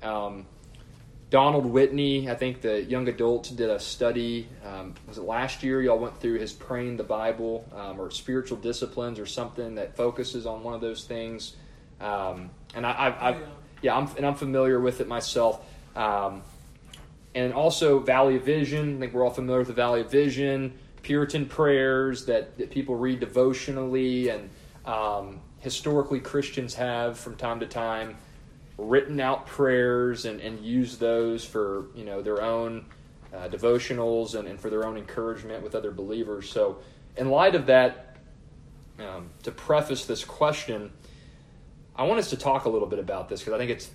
[0.02, 0.46] Um,
[1.32, 4.46] Donald Whitney, I think the young adults did a study.
[4.66, 5.80] Um, was it last year?
[5.80, 10.44] Y'all went through his praying the Bible um, or spiritual disciplines or something that focuses
[10.44, 11.56] on one of those things.
[12.02, 13.42] Um, and I, I've, I've,
[13.80, 15.64] yeah, I'm, and I'm familiar with it myself.
[15.96, 16.42] Um,
[17.34, 18.98] and also Valley of Vision.
[18.98, 20.74] I think we're all familiar with the Valley of Vision.
[21.00, 24.50] Puritan prayers that, that people read devotionally and
[24.84, 28.18] um, historically Christians have from time to time
[28.78, 32.86] written out prayers and, and use those for you know their own
[33.34, 36.50] uh, devotionals and, and for their own encouragement with other believers.
[36.50, 36.78] So,
[37.16, 38.16] in light of that,
[38.98, 40.92] um, to preface this question,
[41.96, 43.90] I want us to talk a little bit about this because I think it's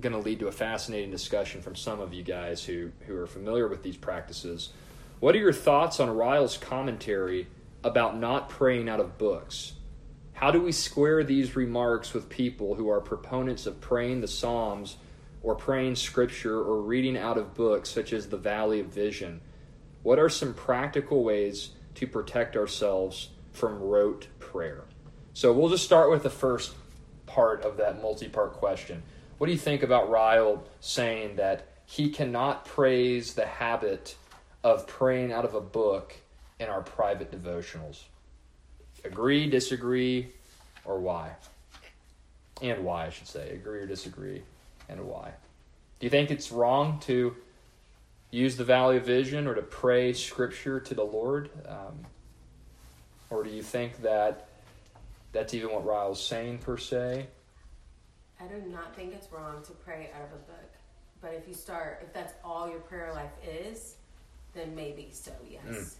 [0.00, 3.26] going to lead to a fascinating discussion from some of you guys who, who are
[3.26, 4.70] familiar with these practices.
[5.20, 7.46] What are your thoughts on Ryle's commentary
[7.84, 9.74] about not praying out of books?
[10.42, 14.96] How do we square these remarks with people who are proponents of praying the Psalms
[15.40, 19.40] or praying scripture or reading out of books such as the Valley of Vision?
[20.02, 24.82] What are some practical ways to protect ourselves from rote prayer?
[25.32, 26.74] So we'll just start with the first
[27.26, 29.04] part of that multi part question.
[29.38, 34.16] What do you think about Ryle saying that he cannot praise the habit
[34.64, 36.16] of praying out of a book
[36.58, 38.06] in our private devotionals?
[39.04, 40.28] Agree, disagree,
[40.84, 41.30] or why?
[42.60, 43.50] And why, I should say.
[43.50, 44.42] Agree or disagree,
[44.88, 45.32] and why.
[45.98, 47.34] Do you think it's wrong to
[48.30, 51.50] use the Valley of Vision or to pray Scripture to the Lord?
[51.66, 52.06] Um,
[53.30, 54.48] or do you think that
[55.32, 57.26] that's even what Ryle's saying, per se?
[58.40, 60.70] I do not think it's wrong to pray out of a book,
[61.20, 63.96] But if you start, if that's all your prayer life is,
[64.54, 65.62] then maybe so, yes.
[65.68, 65.94] Mm.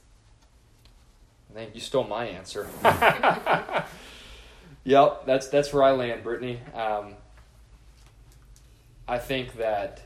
[1.74, 2.68] You stole my answer.
[4.84, 6.60] yep, that's that's where I land, Brittany.
[6.74, 7.14] Um,
[9.06, 10.00] I think that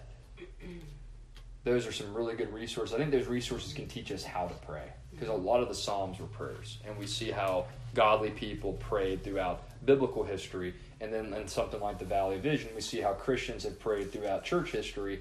[1.65, 2.95] those are some really good resources.
[2.95, 5.75] I think those resources can teach us how to pray because a lot of the
[5.75, 10.75] Psalms were prayers, and we see how godly people prayed throughout biblical history.
[11.01, 14.45] And then in something like the Valley Vision, we see how Christians have prayed throughout
[14.45, 15.21] church history.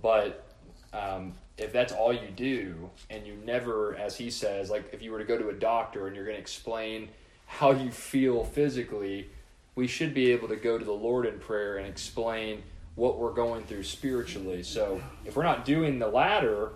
[0.00, 0.44] But
[0.92, 5.10] um, if that's all you do, and you never, as he says, like if you
[5.10, 7.08] were to go to a doctor and you're going to explain
[7.46, 9.28] how you feel physically,
[9.74, 12.62] we should be able to go to the Lord in prayer and explain
[12.94, 14.62] what we're going through spiritually.
[14.62, 16.70] So if we're not doing the latter,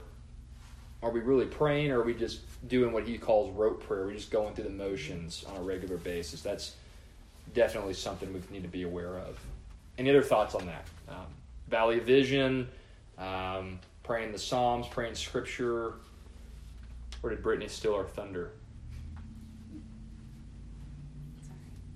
[1.02, 4.06] are we really praying or are we just doing what he calls rote prayer?
[4.06, 6.42] We're just going through the motions on a regular basis.
[6.42, 6.76] That's
[7.54, 9.38] definitely something we need to be aware of.
[9.98, 10.86] Any other thoughts on that?
[11.08, 11.26] Um,
[11.68, 12.68] Valley Vision,
[13.18, 13.80] um,
[14.12, 15.94] praying the Psalms, praying Scripture.
[17.22, 18.50] Where did Brittany steal our thunder?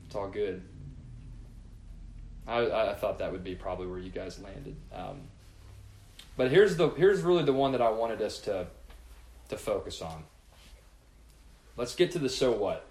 [0.07, 0.63] It's all good.
[2.47, 4.77] I, I thought that would be probably where you guys landed.
[4.95, 5.25] Um,
[6.39, 8.67] but here's the here's really the one that I wanted us to
[9.51, 10.25] to focus on.
[11.77, 12.87] Let's get to the so what.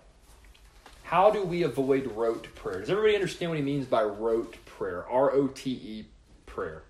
[1.02, 2.82] How do we avoid rote prayer?
[2.82, 5.04] Does everybody understand what he means by rote prayer?
[5.10, 6.06] R O T E
[6.46, 6.84] prayer.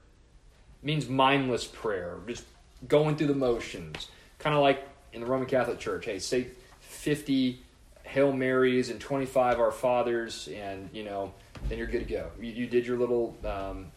[0.85, 2.45] Means mindless prayer, just
[2.87, 4.07] going through the motions.
[4.39, 6.05] Kind of like in the Roman Catholic Church.
[6.05, 6.47] Hey, say
[6.81, 7.59] 50
[8.03, 11.33] Hail Marys and 25 Our Fathers, and, you know,
[11.67, 12.29] then you're good to go.
[12.39, 13.87] You, you did your little um,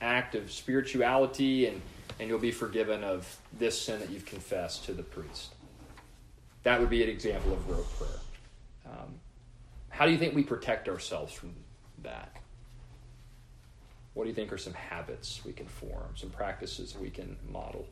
[0.00, 1.80] act of spirituality, and,
[2.18, 5.54] and you'll be forgiven of this sin that you've confessed to the priest.
[6.64, 8.20] That would be an example of rote prayer.
[8.86, 9.14] Um,
[9.90, 11.54] how do you think we protect ourselves from
[12.02, 12.36] that?
[14.14, 17.86] What do you think are some habits we can form, some practices we can model?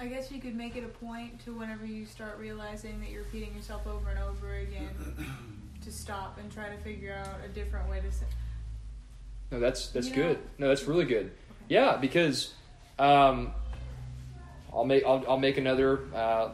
[0.00, 3.24] I guess you could make it a point to whenever you start realizing that you're
[3.24, 4.90] repeating yourself over and over again
[5.84, 8.26] to stop and try to figure out a different way to say.
[9.50, 10.36] No, that's that's You good.
[10.36, 11.32] know- No, that's really good.
[11.68, 12.54] Yeah, because
[12.98, 13.52] um,
[14.72, 16.50] I'll make I'll, I'll make another uh,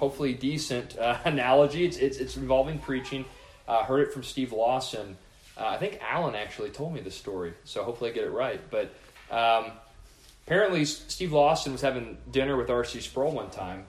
[0.00, 1.84] hopefully decent uh, analogy.
[1.84, 3.24] It's, it's it's involving preaching.
[3.68, 5.16] I uh, heard it from Steve Lawson.
[5.56, 8.60] Uh, I think Alan actually told me the story, so hopefully I get it right.
[8.70, 8.92] But
[9.30, 9.72] um,
[10.46, 13.00] apparently, Steve Lawson was having dinner with R.C.
[13.00, 13.84] Sproul one time,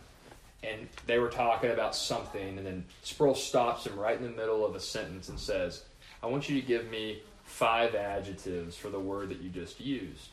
[0.64, 4.64] and they were talking about something, and then Sproul stops him right in the middle
[4.66, 5.84] of a sentence and says,
[6.22, 10.30] "I want you to give me five adjectives for the word that you just used."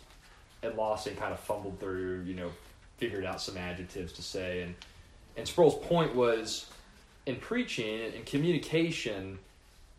[0.62, 2.50] And Lawson kind of fumbled through, you know,
[2.96, 4.74] figured out some adjectives to say, and
[5.38, 6.66] and Sproul's point was,
[7.26, 9.38] in preaching and communication,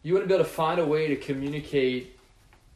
[0.04, 2.17] you want to be able to find a way to communicate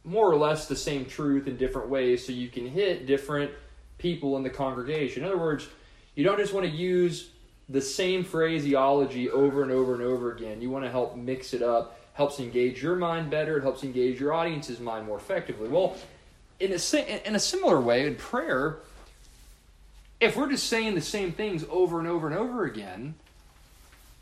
[0.04, 3.50] more or less the same truth in different ways so you can hit different
[3.98, 5.22] people in the congregation.
[5.22, 5.68] In other words,
[6.14, 7.30] you don't just want to use
[7.68, 10.60] the same phraseology over and over and over again.
[10.60, 14.20] You want to help mix it up, helps engage your mind better, it helps engage
[14.20, 15.68] your audience's mind more effectively.
[15.68, 15.96] Well,
[16.60, 18.78] in a, in a similar way, in prayer,
[20.24, 23.14] if we're just saying the same things over and over and over again,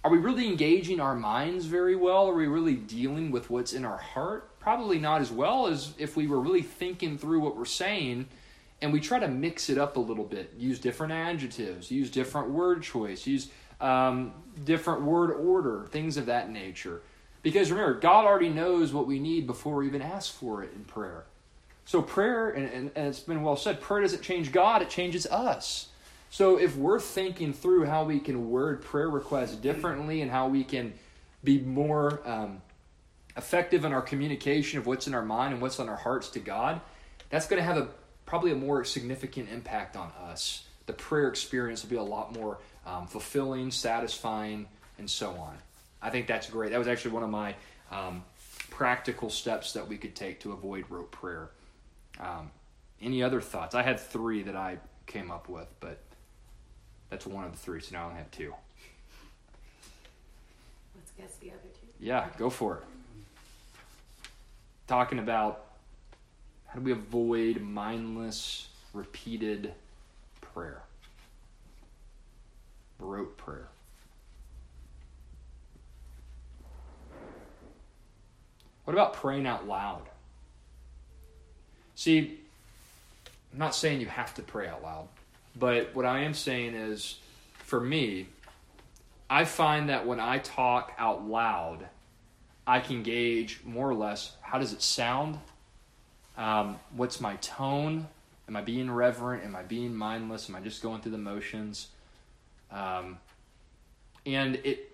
[0.04, 2.28] are we really engaging our minds very well?
[2.28, 4.58] Are we really dealing with what's in our heart?
[4.58, 8.26] Probably not as well as if we were really thinking through what we're saying
[8.80, 10.52] and we try to mix it up a little bit.
[10.58, 13.48] Use different adjectives, use different word choice, use
[13.80, 14.32] um,
[14.64, 17.00] different word order, things of that nature.
[17.42, 20.84] Because remember, God already knows what we need before we even ask for it in
[20.84, 21.24] prayer.
[21.84, 25.26] So prayer, and, and, and it's been well said, prayer doesn't change God, it changes
[25.26, 25.88] us.
[26.32, 30.64] So if we're thinking through how we can word prayer requests differently and how we
[30.64, 30.94] can
[31.44, 32.62] be more um,
[33.36, 36.38] effective in our communication of what's in our mind and what's on our hearts to
[36.38, 36.80] God,
[37.28, 37.86] that's going to have a
[38.24, 40.64] probably a more significant impact on us.
[40.86, 45.58] The prayer experience will be a lot more um, fulfilling, satisfying, and so on.
[46.00, 46.70] I think that's great.
[46.70, 47.56] That was actually one of my
[47.90, 48.24] um,
[48.70, 51.50] practical steps that we could take to avoid rote prayer.
[52.18, 52.50] Um,
[53.02, 53.74] any other thoughts?
[53.74, 55.98] I had three that I came up with, but
[57.12, 58.54] that's one of the three, so now I only have two.
[60.96, 61.86] Let's guess the other two.
[62.00, 62.82] Yeah, go for it.
[64.86, 65.66] Talking about
[66.68, 69.74] how do we avoid mindless, repeated
[70.40, 70.80] prayer?
[72.98, 73.68] Rote prayer.
[78.84, 80.04] What about praying out loud?
[81.94, 82.40] See,
[83.52, 85.08] I'm not saying you have to pray out loud,
[85.56, 87.18] but what I am saying is
[87.64, 88.28] for me,
[89.28, 91.86] I find that when I talk out loud,
[92.66, 95.38] I can gauge more or less how does it sound?
[96.36, 98.06] Um, what's my tone?
[98.48, 99.44] Am I being reverent?
[99.44, 100.48] Am I being mindless?
[100.48, 101.88] Am I just going through the motions?
[102.70, 103.18] Um,
[104.26, 104.92] and it,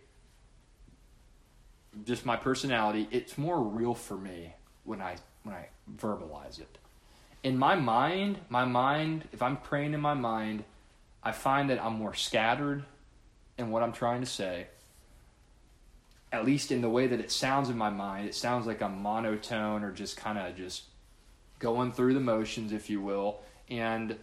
[2.05, 4.55] just my personality, it's more real for me
[4.85, 6.79] when I when I verbalize it.
[7.43, 10.64] In my mind, my mind, if I'm praying in my mind,
[11.22, 12.84] I find that I'm more scattered
[13.57, 14.66] in what I'm trying to say.
[16.32, 19.03] At least in the way that it sounds in my mind, it sounds like I'm
[19.03, 20.84] monotone or just kind of just
[21.59, 24.16] going through the motions, if you will, and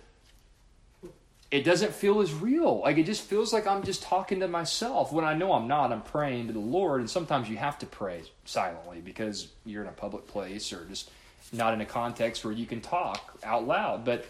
[1.51, 2.81] it doesn't feel as real.
[2.81, 5.91] Like it just feels like I'm just talking to myself when I know I'm not.
[5.91, 9.89] I'm praying to the Lord, and sometimes you have to pray silently because you're in
[9.89, 11.09] a public place or just
[11.57, 14.05] not in a context where you can talk out loud.
[14.05, 14.25] But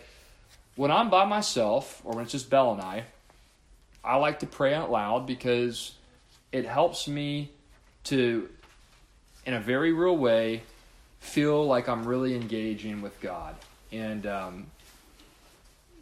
[0.76, 3.04] when I'm by myself or when it's just Belle and I,
[4.04, 5.94] I like to pray out loud because
[6.52, 7.52] it helps me
[8.06, 8.50] to,
[9.46, 10.64] in a very real way,
[11.20, 13.56] feel like I'm really engaging with God.
[13.92, 14.68] And um,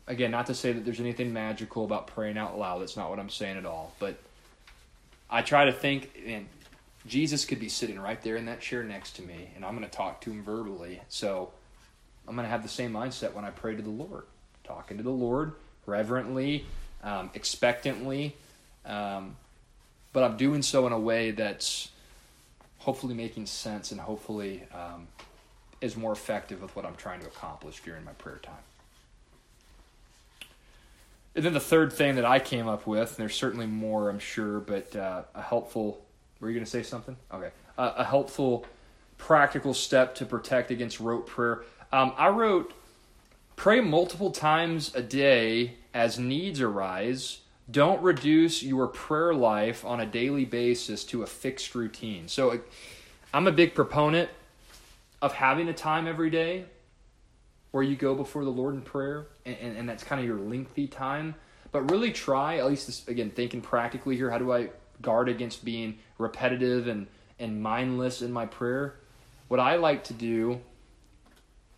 [0.08, 2.82] again, not to say that there's anything magical about praying out loud.
[2.82, 3.94] That's not what I'm saying at all.
[4.00, 4.18] But
[5.30, 6.48] I try to think, and
[7.06, 9.90] Jesus could be sitting right there in that chair next to me, and I'm going
[9.90, 11.02] to talk to him verbally.
[11.10, 11.52] So
[12.28, 14.24] I'm going to have the same mindset when I pray to the Lord,
[14.64, 15.54] talking to the Lord
[15.86, 16.66] reverently,
[17.04, 18.36] um, expectantly,
[18.86, 19.36] um,
[20.14, 21.90] but I'm doing so in a way that's
[22.80, 25.08] hopefully making sense and hopefully um,
[25.82, 28.56] is more effective with what I'm trying to accomplish during my prayer time.
[31.36, 34.20] And then the third thing that I came up with, and there's certainly more, I'm
[34.20, 36.06] sure, but uh, a helpful.
[36.44, 37.16] Were you going to say something?
[37.34, 37.52] Okay.
[37.78, 38.66] Uh, a helpful,
[39.18, 41.64] practical step to protect against rote prayer.
[41.94, 42.74] Um, I wrote,
[43.56, 47.40] pray multiple times a day as needs arise.
[47.72, 52.28] Don't reduce your prayer life on a daily basis to a fixed routine.
[52.28, 52.60] So,
[53.34, 54.30] I'm a big proponent
[55.22, 56.66] of having a time every day
[57.72, 60.40] where you go before the Lord in prayer, and, and, and that's kind of your
[60.40, 61.36] lengthy time.
[61.72, 64.72] But really try, at least this, again, thinking practically here, how do I
[65.02, 67.08] guard against being repetitive and,
[67.40, 68.96] and mindless in my prayer?
[69.48, 70.62] What I like to do,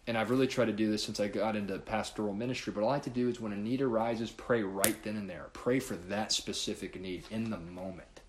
[0.08, 2.86] and I've really tried to do this since I got into pastoral ministry, but I
[2.86, 5.48] like to do is when a need arises, pray right then and there.
[5.54, 8.22] Pray for that specific need in the moment.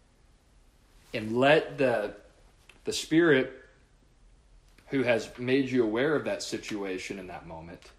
[1.14, 2.14] And let the
[2.84, 3.52] the Spirit
[4.88, 7.90] who has made you aware of that situation in that moment.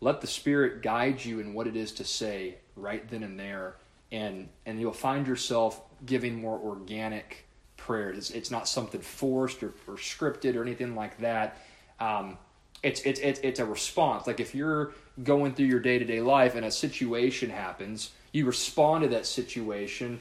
[0.00, 3.76] Let the Spirit guide you in what it is to say right then and there,
[4.12, 7.45] and and you'll find yourself giving more organic
[7.86, 8.18] prayers.
[8.18, 11.58] It's, it's not something forced or, or, scripted or anything like that.
[12.00, 12.38] Um,
[12.82, 14.26] it's, it's it's it's a response.
[14.26, 18.44] Like if you're going through your day to day life and a situation happens, you
[18.44, 20.20] respond to that situation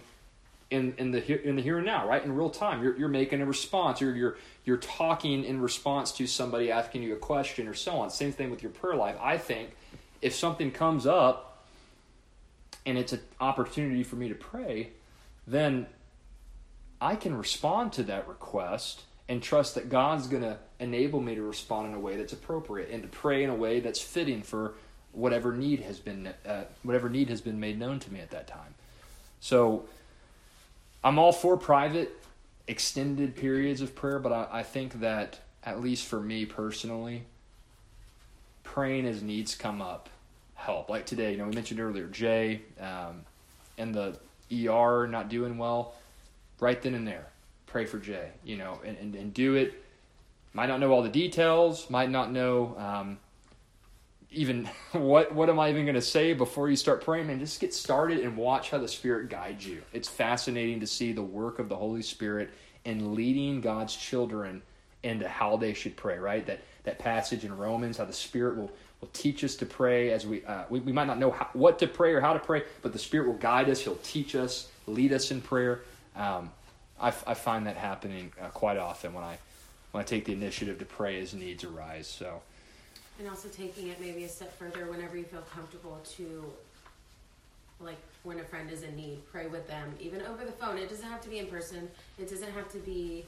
[0.71, 2.23] in, in the in the here and now, right?
[2.23, 6.25] In real time, you're, you're making a response, or you're you're talking in response to
[6.25, 8.09] somebody asking you a question, or so on.
[8.09, 9.15] Same thing with your prayer life.
[9.21, 9.71] I think
[10.21, 11.65] if something comes up
[12.85, 14.91] and it's an opportunity for me to pray,
[15.45, 15.87] then
[17.01, 21.41] I can respond to that request and trust that God's going to enable me to
[21.41, 24.75] respond in a way that's appropriate and to pray in a way that's fitting for
[25.11, 28.47] whatever need has been uh, whatever need has been made known to me at that
[28.47, 28.75] time.
[29.39, 29.85] So
[31.03, 32.15] I'm all for private,
[32.67, 37.23] extended periods of prayer, but I, I think that, at least for me personally,
[38.63, 40.09] praying as needs come up
[40.55, 40.89] help.
[40.89, 43.21] Like today, you know, we mentioned earlier, Jay um,
[43.77, 44.17] in the
[44.51, 45.93] ER not doing well.
[46.59, 47.27] Right then and there,
[47.65, 49.83] pray for Jay, you know, and, and, and do it.
[50.53, 53.17] Might not know all the details, might not know um,
[54.31, 57.27] even what what am I even going to say before you start praying?
[57.27, 59.81] Man, just get started and watch how the Spirit guides you.
[59.93, 62.51] It's fascinating to see the work of the Holy Spirit
[62.83, 64.61] in leading God's children
[65.03, 66.17] into how they should pray.
[66.17, 70.11] Right, that that passage in Romans, how the Spirit will will teach us to pray
[70.11, 72.39] as we uh, we, we might not know how, what to pray or how to
[72.39, 73.79] pray, but the Spirit will guide us.
[73.81, 75.81] He'll teach us, lead us in prayer.
[76.15, 76.51] Um,
[76.99, 79.37] I, I find that happening uh, quite often when I
[79.91, 82.07] when I take the initiative to pray as needs arise.
[82.07, 82.41] So.
[83.17, 86.51] And also taking it maybe a step further whenever you feel comfortable to,
[87.79, 90.77] like, when a friend is in need, pray with them, even over the phone.
[90.77, 91.87] It doesn't have to be in person,
[92.19, 93.23] it doesn't have to be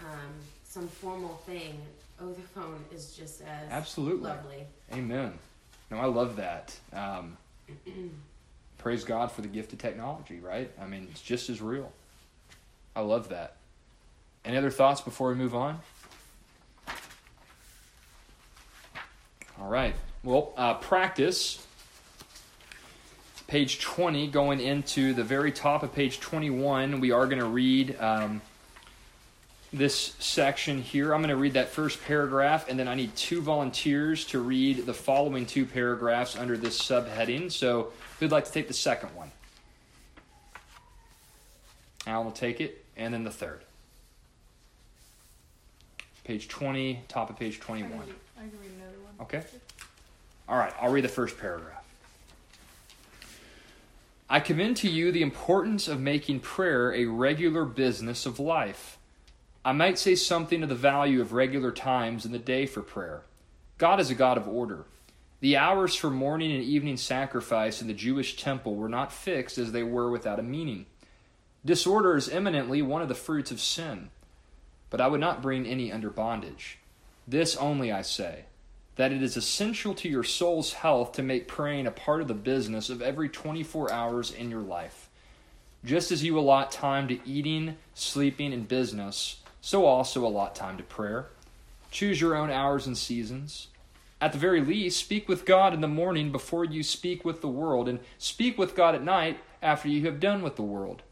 [0.00, 1.80] um, some formal thing.
[2.20, 4.66] Over the phone is just as absolutely lovely.
[4.92, 5.32] Amen.
[5.90, 6.76] No, I love that.
[6.92, 7.38] Um,
[8.78, 10.70] praise God for the gift of technology, right?
[10.80, 11.90] I mean, it's just as real.
[12.94, 13.56] I love that.
[14.44, 15.80] Any other thoughts before we move on?
[19.60, 19.94] All right.
[20.24, 21.64] Well, uh, practice.
[23.46, 28.00] Page 20, going into the very top of page 21, we are going to read
[28.00, 28.40] um,
[29.72, 31.14] this section here.
[31.14, 34.86] I'm going to read that first paragraph, and then I need two volunteers to read
[34.86, 37.52] the following two paragraphs under this subheading.
[37.52, 39.30] So, who'd like to take the second one?
[42.06, 43.62] Alan will take it, and then the third.
[46.24, 47.90] Page 20, top of page I 21.
[47.90, 49.14] can, read, I can read another one.
[49.26, 49.42] Okay.
[50.48, 51.82] All right, I'll read the first paragraph.
[54.30, 58.96] I commend to you the importance of making prayer a regular business of life.
[59.64, 63.22] I might say something of the value of regular times in the day for prayer.
[63.78, 64.84] God is a God of order.
[65.40, 69.72] The hours for morning and evening sacrifice in the Jewish temple were not fixed as
[69.72, 70.86] they were without a meaning.
[71.64, 74.10] Disorder is eminently one of the fruits of sin.
[74.90, 76.78] But I would not bring any under bondage.
[77.26, 78.46] This only I say
[78.96, 82.34] that it is essential to your soul's health to make praying a part of the
[82.34, 85.08] business of every 24 hours in your life.
[85.84, 90.82] Just as you allot time to eating, sleeping, and business, so also allot time to
[90.82, 91.26] prayer.
[91.90, 93.68] Choose your own hours and seasons.
[94.20, 97.48] At the very least, speak with God in the morning before you speak with the
[97.48, 101.02] world, and speak with God at night after you have done with the world.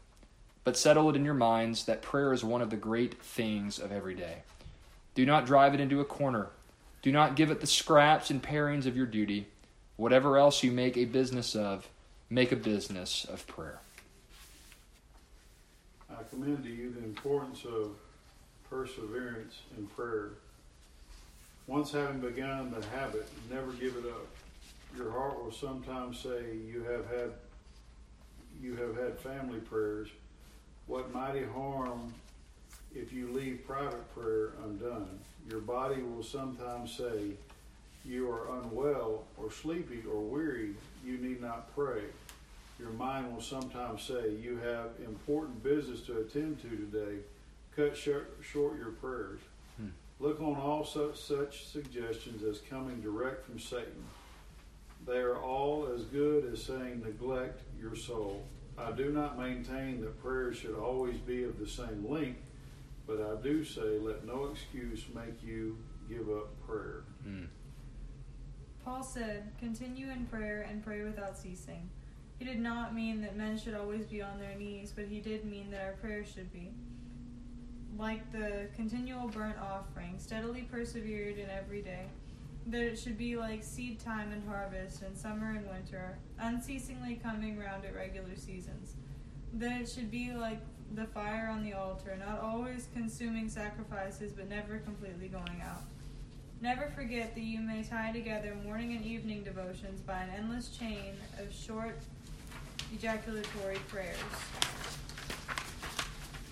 [0.63, 3.91] But settle it in your minds that prayer is one of the great things of
[3.91, 4.43] every day.
[5.15, 6.49] Do not drive it into a corner.
[7.01, 9.47] Do not give it the scraps and parings of your duty.
[9.97, 11.89] Whatever else you make a business of,
[12.29, 13.79] make a business of prayer.
[16.09, 17.95] I commend to you the importance of
[18.69, 20.29] perseverance in prayer.
[21.67, 24.27] Once having begun the habit, never give it up.
[24.95, 27.31] Your heart will sometimes say you have had
[28.61, 30.09] you have had family prayers.
[30.91, 32.13] What mighty harm
[32.93, 35.21] if you leave private prayer undone.
[35.49, 37.31] Your body will sometimes say
[38.03, 40.71] you are unwell or sleepy or weary,
[41.05, 42.01] you need not pray.
[42.77, 47.19] Your mind will sometimes say you have important business to attend to today.
[47.73, 49.39] Cut short, short your prayers.
[49.77, 49.91] Hmm.
[50.19, 54.03] Look on all such, such suggestions as coming direct from Satan.
[55.07, 58.43] They are all as good as saying neglect your soul.
[58.77, 62.41] I do not maintain that prayers should always be of the same length,
[63.05, 65.77] but I do say let no excuse make you
[66.09, 67.03] give up prayer.
[67.27, 67.47] Mm.
[68.83, 71.89] Paul said, Continue in prayer and pray without ceasing.
[72.39, 75.45] He did not mean that men should always be on their knees, but he did
[75.45, 76.71] mean that our prayers should be.
[77.99, 82.05] Like the continual burnt offering, steadily persevered in every day.
[82.67, 87.57] That it should be like seed time and harvest, and summer and winter, unceasingly coming
[87.57, 88.93] round at regular seasons.
[89.53, 90.59] That it should be like
[90.93, 95.81] the fire on the altar, not always consuming sacrifices, but never completely going out.
[96.61, 101.13] Never forget that you may tie together morning and evening devotions by an endless chain
[101.39, 101.97] of short
[102.93, 104.15] ejaculatory prayers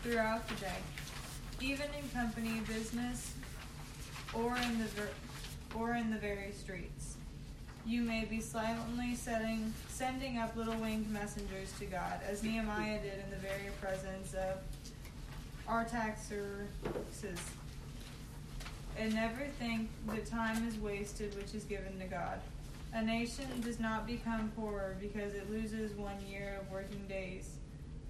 [0.01, 0.77] throughout the day,
[1.61, 3.33] even in company, business,
[4.33, 5.09] or in the ver-
[5.75, 7.15] or in the very streets.
[7.85, 13.13] You may be silently setting, sending up little winged messengers to God, as Nehemiah did
[13.23, 14.57] in the very presence of
[15.67, 17.39] Artaxerxes.
[18.97, 22.39] And never think that time is wasted which is given to God.
[22.93, 27.51] A nation does not become poorer because it loses one year of working days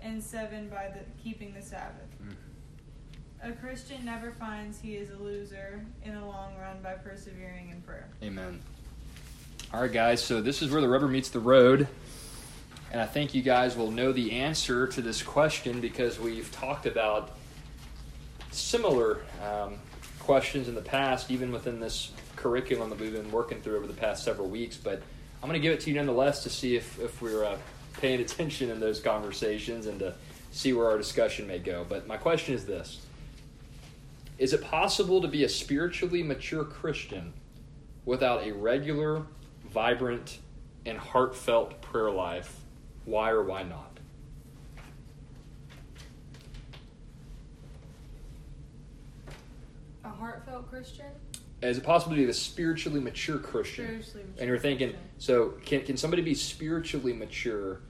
[0.02, 2.10] and seven by the keeping the Sabbath.
[2.22, 2.49] Mm-hmm.
[3.42, 7.82] A Christian never finds he is a loser in the long run by persevering in
[7.82, 8.10] prayer.
[8.22, 8.60] Amen.
[9.74, 11.88] All right, guys, so this is where the rubber meets the road.
[12.92, 16.86] And I think you guys will know the answer to this question because we've talked
[16.86, 17.38] about
[18.52, 19.76] similar um,
[20.20, 23.94] questions in the past, even within this curriculum that we've been working through over the
[23.94, 24.76] past several weeks.
[24.76, 25.02] But
[25.42, 27.58] I'm going to give it to you nonetheless to see if, if we're uh,
[28.02, 30.14] paying attention in those conversations and to
[30.52, 31.86] see where our discussion may go.
[31.88, 33.06] But my question is this
[34.40, 37.34] Is it possible to be a spiritually mature Christian
[38.06, 39.26] without a regular,
[39.66, 40.40] vibrant,
[40.86, 42.62] and heartfelt prayer life?
[43.04, 44.00] Why or why not?
[50.06, 51.08] A heartfelt Christian?
[51.62, 53.86] Is it possible to be a spiritually mature Christian?
[53.88, 55.10] Spiritually mature And you're thinking, Christian.
[55.18, 57.82] so can, can somebody be spiritually mature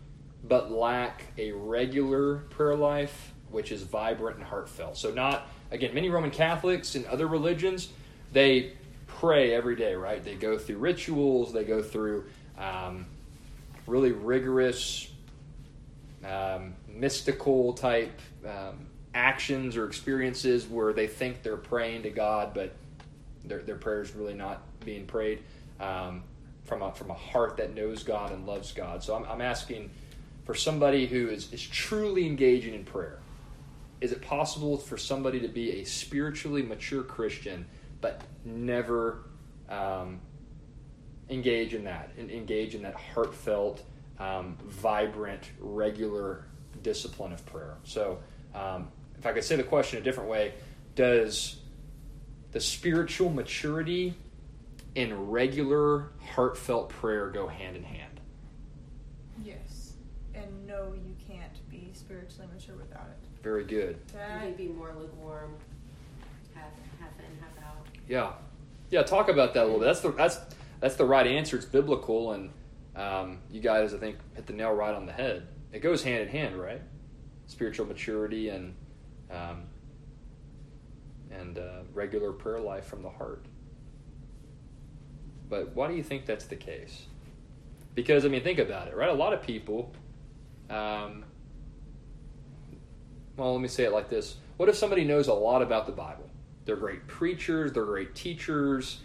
[0.43, 4.97] but lack a regular prayer life, which is vibrant and heartfelt?
[4.97, 7.89] So, not, again, many Roman Catholics and other religions,
[8.31, 8.73] they
[9.07, 10.23] pray every day, right?
[10.23, 12.25] They go through rituals, they go through
[12.57, 13.05] um,
[13.87, 15.09] really rigorous,
[16.25, 22.75] um, mystical type um, actions or experiences where they think they're praying to God, but
[23.45, 25.39] their, their prayers really not being prayed
[25.79, 26.23] um,
[26.65, 29.03] from a from a heart that knows God and loves God.
[29.03, 29.89] So I'm, I'm asking
[30.45, 33.18] for somebody who is, is truly engaging in prayer.
[34.01, 37.65] Is it possible for somebody to be a spiritually mature Christian
[38.01, 39.23] but never
[39.67, 40.21] um,
[41.29, 43.83] engage in that and engage in that heartfelt,
[44.19, 46.45] um, vibrant, regular
[46.81, 47.77] discipline of prayer?
[47.83, 48.19] So,
[48.55, 48.87] um,
[49.17, 50.53] if I could say the question a different way,
[50.95, 51.57] does
[52.51, 54.15] the spiritual maturity
[54.95, 58.19] and regular heartfelt prayer go hand in hand?
[59.43, 59.93] Yes.
[60.33, 63.18] And no, you can't be spiritually mature without it.
[63.41, 63.97] Very good.
[64.41, 65.53] Maybe more lukewarm,
[66.53, 67.85] half half in, half out.
[68.07, 68.33] Yeah,
[68.89, 69.03] yeah.
[69.03, 69.85] Talk about that a little bit.
[69.85, 70.39] That's the that's
[70.81, 71.55] that's the right answer.
[71.55, 72.51] It's biblical, and
[72.95, 75.47] um, you guys, I think, hit the nail right on the head.
[75.71, 76.81] It goes hand in hand, right?
[77.47, 78.75] Spiritual maturity and
[79.31, 79.63] um,
[81.31, 83.45] and uh, regular prayer life from the heart.
[85.47, 87.05] But why do you think that's the case?
[87.95, 89.09] Because I mean, think about it, right?
[89.09, 89.93] A lot of people.
[90.69, 91.23] Um,
[93.39, 95.91] well, let me say it like this: What if somebody knows a lot about the
[95.91, 96.29] Bible?
[96.65, 97.71] They're great preachers.
[97.71, 98.99] They're great teachers.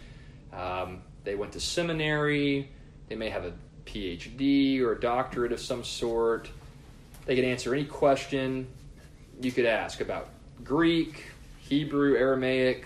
[0.53, 2.69] Um, they went to seminary.
[3.09, 3.53] They may have a
[3.85, 6.49] PhD or a doctorate of some sort.
[7.25, 8.67] They can answer any question
[9.41, 10.29] you could ask about
[10.63, 11.23] Greek,
[11.59, 12.85] Hebrew, Aramaic,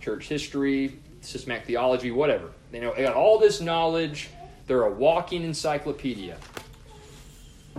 [0.00, 2.50] church history, systematic theology, whatever.
[2.70, 4.28] They know they got all this knowledge.
[4.66, 6.36] They're a walking encyclopedia.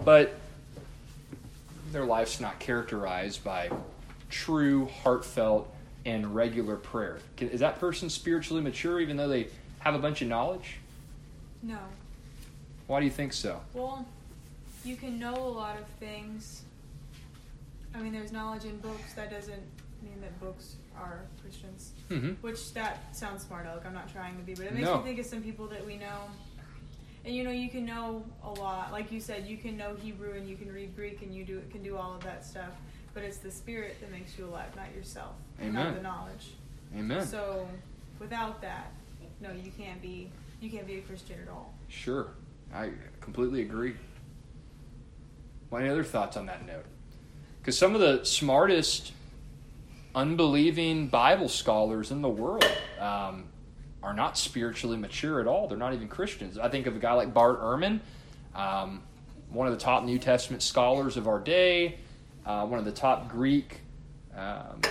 [0.04, 0.39] But
[1.92, 3.70] their life's not characterized by
[4.30, 5.74] true, heartfelt,
[6.06, 7.20] and regular prayer.
[7.40, 9.48] Is that person spiritually mature even though they
[9.80, 10.78] have a bunch of knowledge?
[11.62, 11.78] no.
[12.88, 13.62] Why do you think so?
[13.76, 14.04] Well,
[14.84, 16.64] you can know a lot of things.
[17.94, 19.14] I mean, there's knowledge in books.
[19.14, 19.62] That doesn't
[20.02, 21.92] mean that books are Christians.
[22.10, 22.32] Mm-hmm.
[22.42, 23.84] Which that sounds smart, Alec.
[23.86, 24.98] I'm not trying to be, but it makes No.
[24.98, 26.18] me think of some people that we know.
[27.30, 28.92] And you know, you can know a lot.
[28.92, 31.62] Like you said, you can know Hebrew and you can read Greek and you do
[31.70, 32.72] can do all of that stuff.
[33.14, 35.74] But it's the spirit that makes you alive, not yourself, Amen.
[35.74, 36.54] not the knowledge.
[36.98, 37.24] Amen.
[37.28, 37.68] So,
[38.18, 38.94] without that,
[39.42, 41.72] no, you can't be you can't be a Christian at all.
[41.88, 42.32] Sure.
[42.74, 42.90] I
[43.22, 43.94] completely agree.
[45.70, 46.86] Well, any other thoughts on that note?
[47.62, 49.14] Because some of the smartest,
[50.16, 52.66] unbelieving Bible scholars in the world
[53.00, 53.49] um,
[54.02, 55.68] are not spiritually mature at all.
[55.68, 56.58] They're not even Christians.
[56.58, 58.00] I think of a guy like Bart Ehrman,
[58.56, 59.04] um,
[59.50, 61.98] one of the top New Testament scholars of our day,
[62.46, 63.82] uh, one of the top Greek
[64.36, 64.82] um,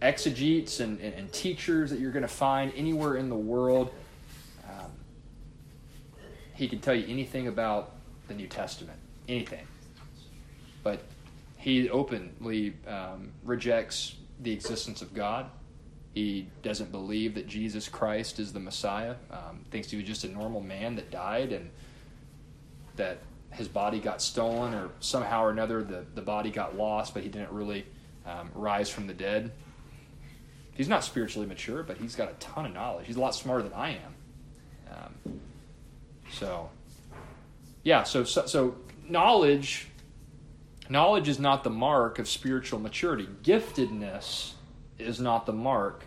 [0.00, 3.92] exegetes and, and, and teachers that you're going to find anywhere in the world.
[4.68, 4.92] Um,
[6.54, 7.94] he can tell you anything about
[8.28, 8.98] the New Testament,
[9.28, 9.66] anything.
[10.84, 11.00] But
[11.56, 15.50] he openly um, rejects the existence of God.
[16.18, 19.14] He doesn't believe that Jesus Christ is the Messiah.
[19.30, 21.70] Um, thinks he was just a normal man that died and
[22.96, 23.18] that
[23.52, 27.28] his body got stolen or somehow or another the, the body got lost, but he
[27.28, 27.86] didn't really
[28.26, 29.52] um, rise from the dead.
[30.72, 33.06] He's not spiritually mature, but he's got a ton of knowledge.
[33.06, 34.14] He's a lot smarter than I am.
[34.90, 35.40] Um,
[36.32, 36.68] so,
[37.84, 38.02] yeah.
[38.02, 38.74] So, so, so
[39.08, 39.86] knowledge,
[40.88, 43.28] knowledge is not the mark of spiritual maturity.
[43.44, 44.54] Giftedness
[44.98, 46.04] is not the mark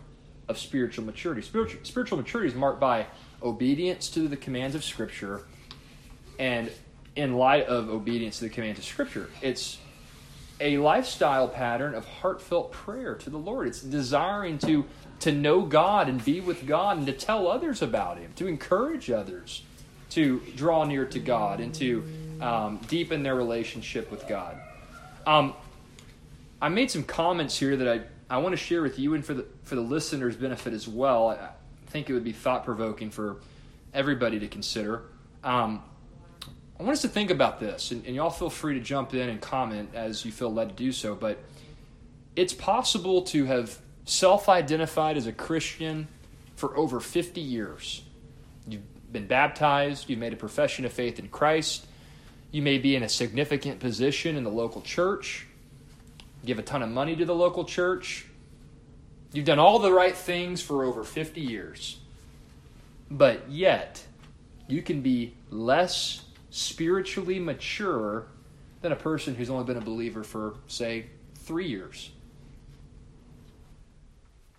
[0.52, 1.42] of spiritual maturity.
[1.42, 3.06] Spiritual, spiritual maturity is marked by
[3.42, 5.42] obedience to the commands of Scripture,
[6.38, 6.70] and
[7.16, 9.78] in light of obedience to the commands of Scripture, it's
[10.60, 13.66] a lifestyle pattern of heartfelt prayer to the Lord.
[13.66, 14.84] It's desiring to
[15.20, 19.10] to know God and be with God and to tell others about Him, to encourage
[19.10, 19.62] others
[20.10, 22.04] to draw near to God and to
[22.40, 24.60] um, deepen their relationship with God.
[25.26, 25.54] Um,
[26.60, 28.00] I made some comments here that I,
[28.32, 31.28] I want to share with you and for the for the listeners' benefit as well.
[31.28, 31.50] I
[31.88, 33.36] think it would be thought provoking for
[33.92, 35.02] everybody to consider.
[35.44, 35.82] Um,
[36.80, 39.28] I want us to think about this, and, and y'all feel free to jump in
[39.28, 41.14] and comment as you feel led to do so.
[41.14, 41.44] But
[42.34, 46.08] it's possible to have self identified as a Christian
[46.56, 48.02] for over 50 years.
[48.66, 51.86] You've been baptized, you've made a profession of faith in Christ,
[52.50, 55.48] you may be in a significant position in the local church,
[56.44, 58.26] give a ton of money to the local church.
[59.32, 61.98] You've done all the right things for over 50 years.
[63.10, 64.02] But yet,
[64.68, 68.26] you can be less spiritually mature
[68.80, 72.10] than a person who's only been a believer for, say, three years.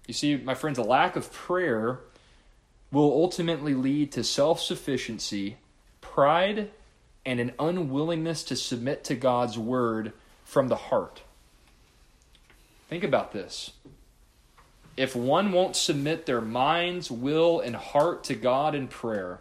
[0.07, 1.99] You see, my friends, a lack of prayer
[2.91, 5.57] will ultimately lead to self sufficiency,
[6.01, 6.71] pride,
[7.25, 10.13] and an unwillingness to submit to God's word
[10.43, 11.21] from the heart.
[12.93, 13.71] Think about this.
[14.95, 19.39] If one won't submit their minds, will, and heart to God in prayer,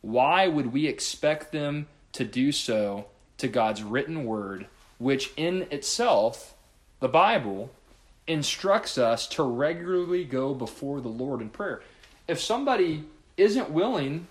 [0.00, 3.04] why would we expect them to do so
[3.36, 6.54] to God's written word, which in itself
[7.00, 7.70] the Bible
[8.26, 11.82] instructs us to regularly go before the Lord in prayer.
[12.26, 13.04] If somebody
[13.36, 14.28] isn't willing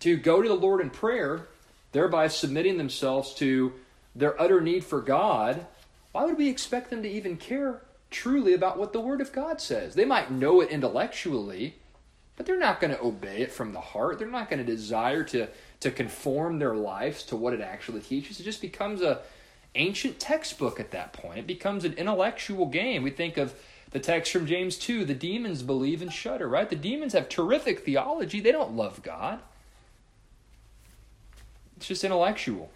[0.00, 1.46] to go to the Lord in prayer,
[1.92, 3.72] thereby submitting themselves to
[4.14, 5.64] their utter need for God,
[6.12, 9.60] why would we expect them to even care truly about what the Word of God
[9.60, 9.94] says?
[9.94, 11.76] They might know it intellectually,
[12.36, 14.18] but they're not going to obey it from the heart.
[14.18, 15.48] They're not going to desire to,
[15.80, 18.38] to conform their lives to what it actually teaches.
[18.38, 19.20] It just becomes a
[19.74, 21.38] ancient textbook at that point.
[21.38, 23.02] It becomes an intellectual game.
[23.02, 23.54] We think of
[23.90, 26.68] the text from James 2 the demons believe and shudder, right?
[26.68, 29.40] The demons have terrific theology, they don't love God.
[31.76, 32.70] It's just intellectual.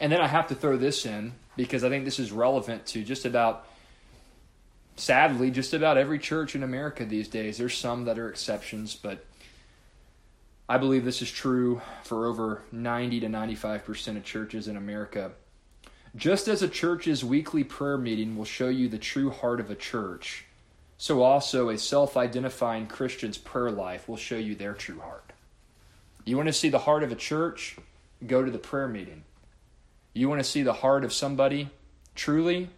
[0.00, 3.02] And then I have to throw this in because I think this is relevant to
[3.02, 3.66] just about,
[4.94, 7.58] sadly, just about every church in America these days.
[7.58, 9.26] There's some that are exceptions, but
[10.68, 15.32] I believe this is true for over 90 to 95% of churches in America.
[16.14, 19.74] Just as a church's weekly prayer meeting will show you the true heart of a
[19.74, 20.44] church,
[20.96, 25.32] so also a self identifying Christian's prayer life will show you their true heart.
[26.24, 27.76] You want to see the heart of a church?
[28.24, 29.24] Go to the prayer meeting.
[30.14, 31.70] You want to see the heart of somebody
[32.14, 32.70] truly?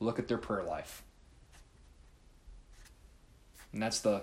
[0.00, 1.02] Look at their prayer life.
[3.72, 4.22] And that's the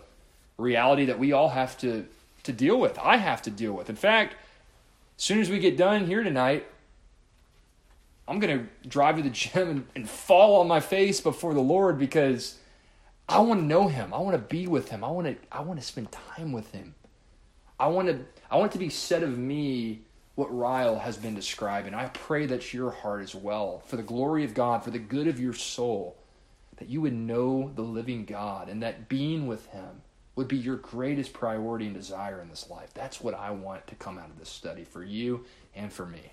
[0.57, 2.05] reality that we all have to,
[2.43, 2.97] to deal with.
[2.99, 3.89] I have to deal with.
[3.89, 4.36] In fact,
[5.17, 6.65] as soon as we get done here tonight,
[8.27, 11.61] I'm going to drive to the gym and, and fall on my face before the
[11.61, 12.57] Lord because
[13.27, 14.13] I want to know him.
[14.13, 15.03] I want to be with him.
[15.03, 16.95] I want to I want to spend time with him.
[17.79, 18.19] I want to
[18.49, 20.01] I want it to be said of me
[20.36, 21.93] what Ryle has been describing.
[21.93, 25.27] I pray that's your heart as well, for the glory of God, for the good
[25.27, 26.17] of your soul,
[26.77, 30.01] that you would know the living God and that being with him
[30.36, 32.93] would be your greatest priority and desire in this life.
[32.93, 36.32] That's what I want to come out of this study for you and for me.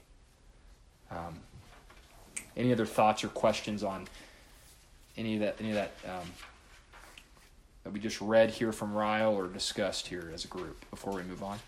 [1.10, 1.40] Um,
[2.56, 4.06] any other thoughts or questions on
[5.16, 5.56] any of that?
[5.58, 6.30] Any of that um,
[7.84, 11.22] that we just read here from Ryle or discussed here as a group before we
[11.22, 11.58] move on?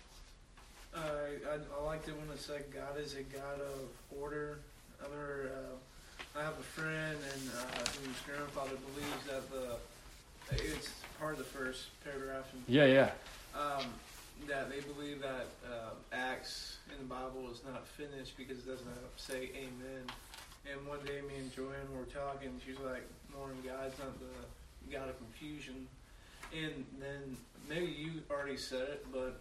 [0.95, 4.59] Uh, I, I liked it when it said God is a God of order.
[5.01, 9.75] I remember uh, I have a friend and uh, whose grandfather believes that the
[10.53, 12.45] it's part of the first paragraph.
[12.53, 13.11] In, Yeah, yeah.
[13.55, 13.85] um,
[14.49, 18.87] that they believe that uh, Acts in the Bible is not finished because it doesn't
[19.15, 20.03] say Amen.
[20.71, 22.51] And one day, me and Joanne were talking.
[22.63, 23.03] She was like,
[23.35, 25.87] "Morning, God's not the God of confusion."
[26.53, 27.37] And then
[27.67, 29.39] maybe you already said it, but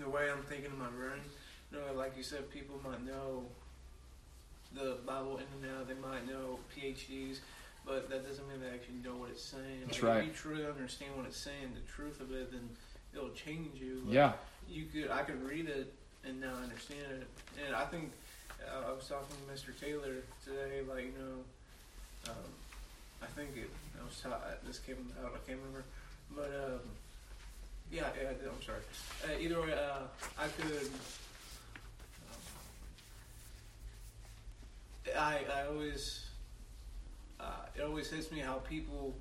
[0.00, 1.20] the way I'm thinking in my brain,
[1.72, 3.44] you know, like you said, people might know
[4.74, 5.88] the Bible in and out.
[5.88, 7.38] They might know PhDs,
[7.86, 9.82] but that doesn't mean they actually know what it's saying.
[9.86, 10.18] That's like, right.
[10.22, 12.68] If you truly understand what it's saying, the truth of it, then
[13.14, 14.02] it'll change you.
[14.04, 14.32] Like, Yeah.
[14.68, 15.92] you could I could read it
[16.24, 17.26] and now understand it.
[17.66, 18.12] And I think
[18.66, 19.78] uh, I was talking to Mr.
[19.78, 22.50] Taylor today, like you know, um,
[23.22, 23.70] I think it.
[24.00, 25.32] I was ta- this came out.
[25.34, 25.84] I can't remember,
[26.34, 26.80] but um,
[27.92, 28.30] yeah, yeah.
[28.30, 28.80] I'm sorry.
[29.24, 30.06] Uh, either way, uh,
[30.38, 30.90] I could.
[32.30, 32.40] Um,
[35.16, 36.26] I I always.
[37.40, 39.14] Uh, it always hits me how people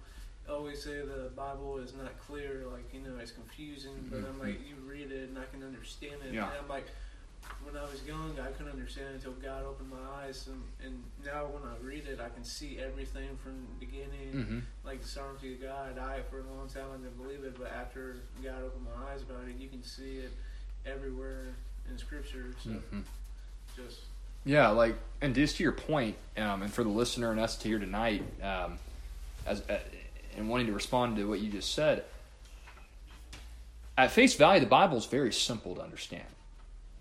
[0.50, 4.10] always say the Bible is not clear, like you know, it's confusing.
[4.10, 6.34] But I'm like, you read it and I can understand it.
[6.34, 6.46] Yeah.
[6.46, 6.86] And I'm like,
[7.64, 11.46] when I was young, I couldn't understand until God opened my eyes, and, and now
[11.46, 14.60] when I read it, I can see everything from the beginning, Mm-hmm.
[14.86, 15.98] like the sovereignty of God.
[15.98, 19.22] I for a long time I didn't believe it, but after God opened my eyes
[19.22, 20.32] about it, you can see it
[20.86, 21.56] everywhere
[21.90, 22.54] in Scripture.
[22.64, 23.00] So Mm-hmm.
[23.76, 24.00] just
[24.46, 27.68] Yeah, like, and just to your point, um, and for the listener and us to
[27.68, 28.78] hear tonight, um,
[29.46, 29.80] as uh,
[30.38, 32.04] and wanting to respond to what you just said,
[33.98, 36.24] at face value, the Bible is very simple to understand.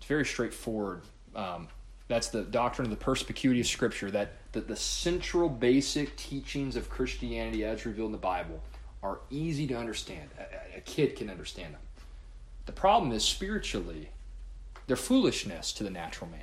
[0.07, 1.01] Very straightforward.
[1.35, 1.67] Um,
[2.07, 4.09] that's the doctrine of the perspicuity of Scripture.
[4.09, 8.61] That, that the central basic teachings of Christianity, as revealed in the Bible,
[9.03, 10.29] are easy to understand.
[10.39, 11.81] A- A, a kid can understand them.
[12.65, 14.09] The problem is spiritually,
[14.87, 16.41] they're foolishness to the natural man.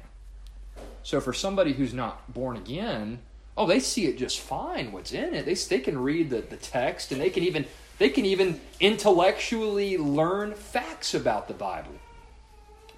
[1.02, 3.20] So for somebody who's not born again,
[3.56, 4.92] oh, they see it just fine.
[4.92, 5.46] What's in it?
[5.46, 7.66] They they can read the, the text and they can even
[7.98, 11.92] they can even intellectually learn facts about the Bible.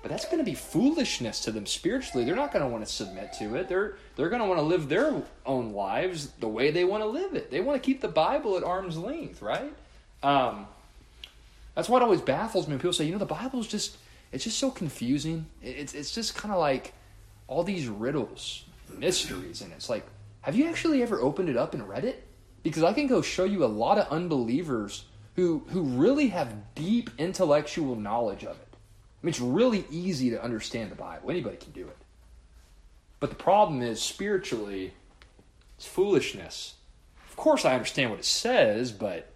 [0.06, 2.24] But that's going to be foolishness to them spiritually.
[2.24, 3.68] They're not going to want to submit to it.
[3.68, 7.08] They're they're going to want to live their own lives the way they want to
[7.08, 7.50] live it.
[7.50, 9.72] They want to keep the Bible at arm's length, right?
[10.22, 10.68] Um,
[11.74, 13.96] that's what always baffles me when people say, you know, the Bible's just
[14.30, 15.46] it's just so confusing.
[15.60, 16.94] It's it's just kind of like
[17.48, 18.64] all these riddles,
[18.96, 20.06] mysteries, and it's like,
[20.42, 22.24] have you actually ever opened it up and read it?
[22.62, 25.04] Because I can go show you a lot of unbelievers
[25.34, 28.65] who who really have deep intellectual knowledge of it.
[29.22, 31.30] I mean, it's really easy to understand the Bible.
[31.30, 31.96] Anybody can do it.
[33.18, 34.92] But the problem is spiritually,
[35.76, 36.74] It's foolishness.
[37.28, 39.30] Of course, I understand what it says, but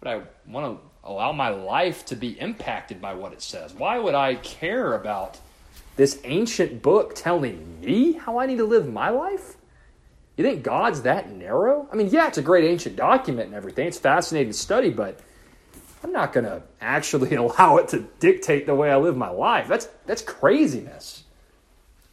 [0.00, 3.74] would I want to allow my life to be impacted by what it says?
[3.74, 5.38] Why would I care about
[5.96, 9.56] this ancient book telling me how I need to live my life?
[10.36, 11.88] You think God's that narrow?
[11.92, 13.86] I mean, yeah, it's a great ancient document and everything.
[13.86, 15.20] It's fascinating to study, but
[16.02, 19.68] I'm not going to actually allow it to dictate the way I live my life.
[19.68, 21.24] That's that's craziness.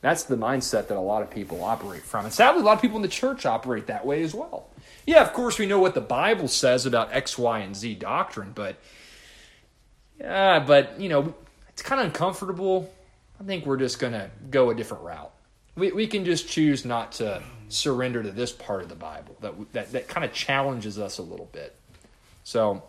[0.02, 2.24] That's the mindset that a lot of people operate from.
[2.24, 4.70] And sadly, a lot of people in the church operate that way as well.
[5.06, 8.52] Yeah, of course, we know what the Bible says about X, Y, and Z doctrine,
[8.56, 8.78] but
[10.20, 11.34] yeah, but you know,
[11.70, 12.94] it's kind of uncomfortable.
[13.40, 15.32] I think we're just going to go a different route.
[15.76, 19.74] We, we can just choose not to surrender to this part of the Bible that
[19.74, 21.76] that, that kind of challenges us a little bit.
[22.44, 22.84] So,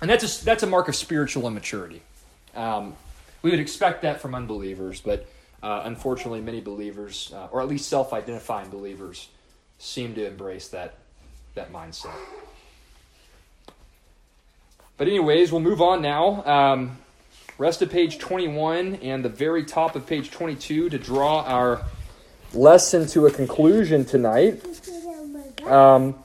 [0.00, 2.02] and that's a, that's a mark of spiritual immaturity.
[2.54, 2.94] Um,
[3.42, 5.26] we would expect that from unbelievers, but
[5.62, 9.28] uh, unfortunately, many believers, uh, or at least self-identifying believers,
[9.78, 10.94] seem to embrace that
[11.54, 12.14] that mindset.
[14.96, 16.44] But anyways, we'll move on now.
[16.44, 16.98] Um,
[17.56, 21.84] rest of page 21 and the very top of page 22 to draw our
[22.52, 24.64] lesson to a conclusion tonight.
[25.64, 26.16] Um,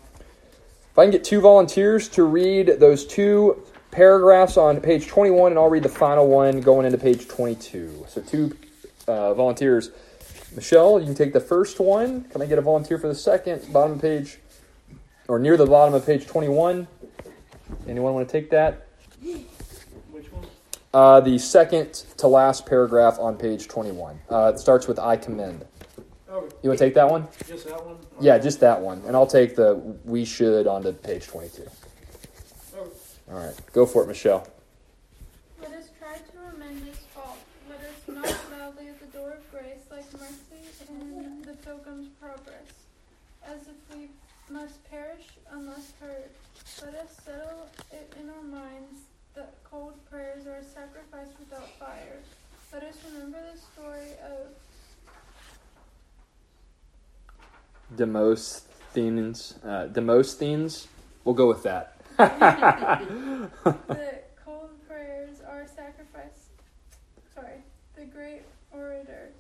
[0.94, 5.60] if I can get two volunteers to read those two paragraphs on page 21, and
[5.60, 8.06] I'll read the final one going into page 22.
[8.08, 8.56] So, two
[9.08, 9.90] uh, volunteers.
[10.54, 12.26] Michelle, you can take the first one.
[12.26, 13.74] Can I get a volunteer for the second?
[13.74, 14.38] Bottom of page,
[15.28, 16.88] or near the bottom of page 21.
[17.88, 18.86] Anyone want to take that?
[20.12, 20.46] Which one?
[20.94, 24.20] Uh, the second to last paragraph on page 21.
[24.30, 25.66] Uh, it starts with I commend.
[26.34, 27.28] Oh, You want to take that one?
[27.48, 27.98] just that one?
[28.20, 29.04] Yeah, just that one.
[29.06, 31.70] And I'll take the we should onto page 22.
[32.76, 32.88] Oh.
[33.32, 34.48] All right, go for it, Michelle.
[35.62, 37.38] Let us try to amend this fault.
[37.70, 42.74] Let us knock loudly at the door of grace like mercy in the pilgrim's progress,
[43.46, 44.10] as if we
[44.50, 46.32] must perish unless heard.
[46.84, 49.02] Let us settle it in our minds
[49.36, 52.18] that cold prayers are a sacrifice without fire.
[52.74, 54.50] Let us remember the story of
[57.96, 59.56] Demosthenes.
[59.64, 60.88] Uh, Demosthenes.
[61.24, 61.98] We'll go with that.
[62.18, 63.50] the
[64.44, 66.50] cold prayers are sacrifice.
[67.34, 67.64] Sorry,
[67.96, 69.32] the great orator.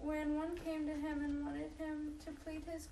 [0.00, 2.88] When one came to him and wanted him to plead his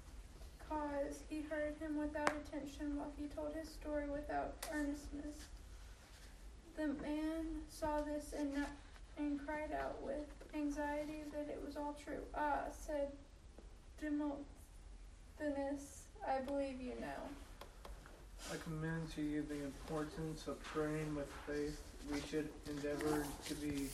[0.68, 5.46] cause, he heard him without attention while he told his story without earnestness.
[6.76, 8.52] The man saw this and,
[9.16, 12.22] and cried out with anxiety that it was all true.
[12.34, 13.08] Ah, said
[14.00, 14.42] Demosthenes,
[16.26, 17.22] I believe you now.
[18.52, 21.80] I commend to you the importance of praying with faith.
[22.12, 23.88] We should endeavor to be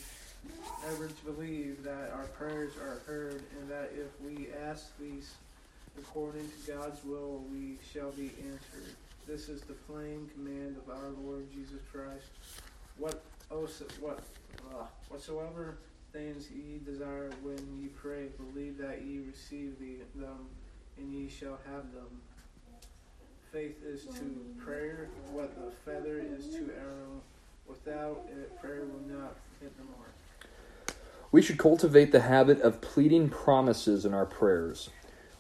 [0.88, 5.34] ever to believe that our prayers are heard and that if we ask these
[5.98, 8.94] according to God's will, we shall be answered.
[9.26, 12.26] This is the plain command of our Lord Jesus Christ.
[12.98, 13.68] What oh,
[14.00, 14.20] what
[14.74, 15.76] uh, whatsoever
[16.12, 20.46] things ye desire when ye pray, believe that ye receive the, them,
[20.98, 22.20] and ye shall have them.
[23.50, 27.20] Faith is to prayer what the feather is to arrow.
[27.66, 30.12] Without it, prayer will not hit the mark.
[31.30, 34.90] We should cultivate the habit of pleading promises in our prayers.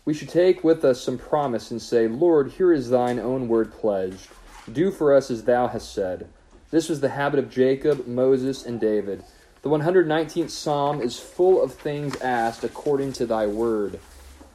[0.04, 3.72] We should take with us some promise and say, Lord, here is thine own word
[3.72, 4.28] pledged.
[4.70, 6.28] Do for us as thou hast said.
[6.70, 9.22] This was the habit of Jacob, Moses, and David.
[9.62, 14.00] The 119th Psalm is full of things asked according to thy word.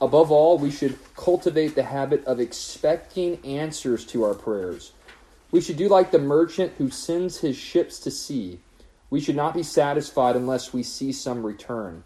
[0.02, 4.92] Above all, we should cultivate the habit of expecting answers to our prayers.
[5.50, 8.60] We should do like the merchant who sends his ships to sea.
[9.10, 12.04] We should not be satisfied unless we see some return.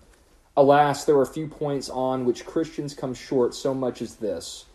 [0.56, 4.66] Alas, there are few points on which Christians come short so much as this.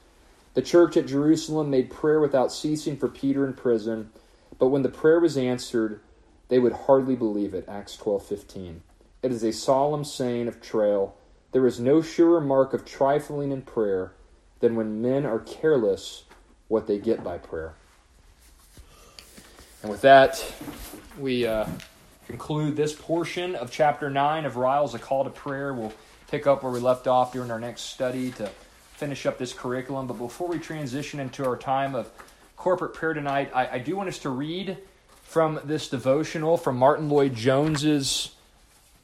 [0.55, 4.11] The church at Jerusalem made prayer without ceasing for Peter in prison,
[4.59, 6.01] but when the prayer was answered,
[6.49, 7.65] they would hardly believe it.
[7.69, 8.81] Acts 12:15.
[9.23, 11.13] It is a solemn saying of Traill.
[11.53, 14.13] There is no surer mark of trifling in prayer
[14.61, 16.25] than when men are careless
[16.69, 17.75] what they get by prayer.
[19.83, 20.45] And with that,
[21.19, 21.67] we uh,
[22.27, 25.73] conclude this portion of chapter 9 of Ryle's, a call to prayer.
[25.73, 25.93] We'll
[26.29, 28.51] pick up where we left off during our next study to
[28.95, 30.07] finish up this curriculum.
[30.07, 32.11] But before we transition into our time of
[32.57, 34.77] corporate prayer tonight, I, I do want us to read
[35.37, 38.30] from this devotional from Martyn Lloyd Jones's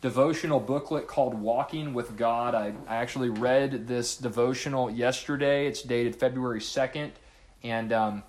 [0.01, 2.55] devotional booklet called Walking with God.
[2.55, 5.67] I, actually read this devotional yesterday.
[5.67, 7.11] It's dated February 2nd.
[7.63, 8.23] And um,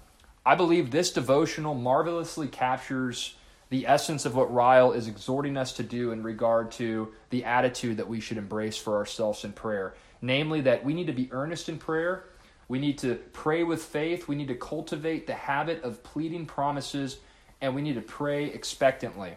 [0.45, 3.37] I believe this devotional marvelously captures
[3.69, 7.95] the essence of what Ryle is exhorting us to do in regard to the attitude
[7.95, 9.95] that we should embrace for ourselves in prayer.
[10.21, 12.25] Namely, that we need to be earnest in prayer,
[12.67, 17.19] we need to pray with faith, we need to cultivate the habit of pleading promises,
[17.63, 19.31] and we need to pray expectantly.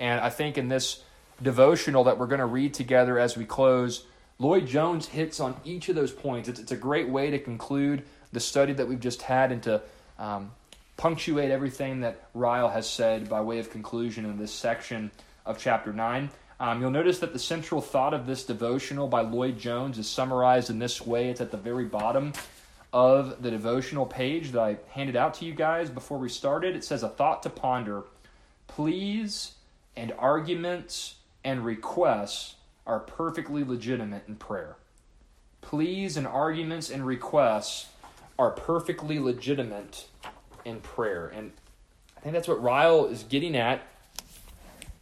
[0.00, 1.04] And I think in this
[1.40, 4.04] devotional that we're going to read together as we close,
[4.40, 6.48] Lloyd Jones hits on each of those points.
[6.48, 8.02] It's, it's a great way to conclude
[8.32, 9.80] the study that we've just had and to
[10.18, 10.50] um,
[10.96, 15.12] punctuate everything that Ryle has said by way of conclusion in this section
[15.46, 16.28] of chapter 9.
[16.58, 20.70] Um, you'll notice that the central thought of this devotional by Lloyd Jones is summarized
[20.70, 21.30] in this way.
[21.30, 22.32] It's at the very bottom
[22.92, 26.74] of the devotional page that I handed out to you guys before we started.
[26.74, 28.04] It says, A thought to ponder.
[28.66, 29.52] Pleas
[29.96, 34.76] and arguments and requests are perfectly legitimate in prayer.
[35.60, 37.88] Pleas and arguments and requests
[38.38, 40.06] are perfectly legitimate
[40.64, 41.28] in prayer.
[41.28, 41.52] And
[42.16, 43.82] I think that's what Ryle is getting at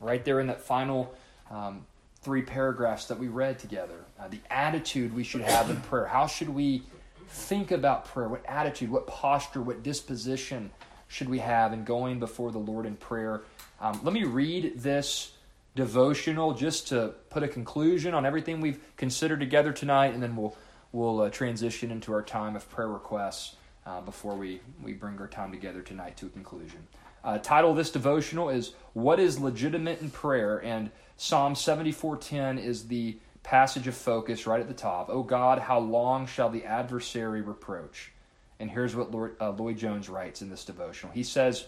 [0.00, 1.14] right there in that final
[1.50, 1.86] um,
[2.22, 4.04] three paragraphs that we read together.
[4.18, 6.06] Uh, the attitude we should have in prayer.
[6.06, 6.82] How should we
[7.28, 8.28] think about prayer?
[8.28, 10.70] What attitude, what posture, what disposition
[11.06, 13.42] should we have in going before the Lord in prayer?
[13.80, 15.32] Um, let me read this
[15.74, 20.56] devotional just to put a conclusion on everything we've considered together tonight, and then we'll
[20.92, 23.56] we'll uh, transition into our time of prayer requests
[23.86, 26.86] uh, before we, we bring our time together tonight to a conclusion.
[27.24, 30.62] Uh, title of this devotional is What is Legitimate in Prayer?
[30.62, 33.18] And Psalm 74:10 is the
[33.48, 35.08] passage of focus right at the top.
[35.08, 38.12] Oh God, how long shall the adversary reproach?
[38.60, 41.14] And here's what Lord, uh, Lloyd Jones writes in this devotional.
[41.14, 41.64] He says,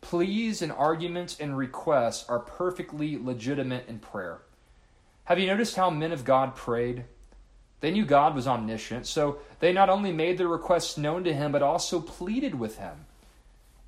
[0.00, 4.38] Pleas and arguments and requests are perfectly legitimate in prayer.
[5.26, 7.04] Have you noticed how men of God prayed?
[7.78, 11.52] They knew God was omniscient, so they not only made their requests known to him,
[11.52, 13.06] but also pleaded with him.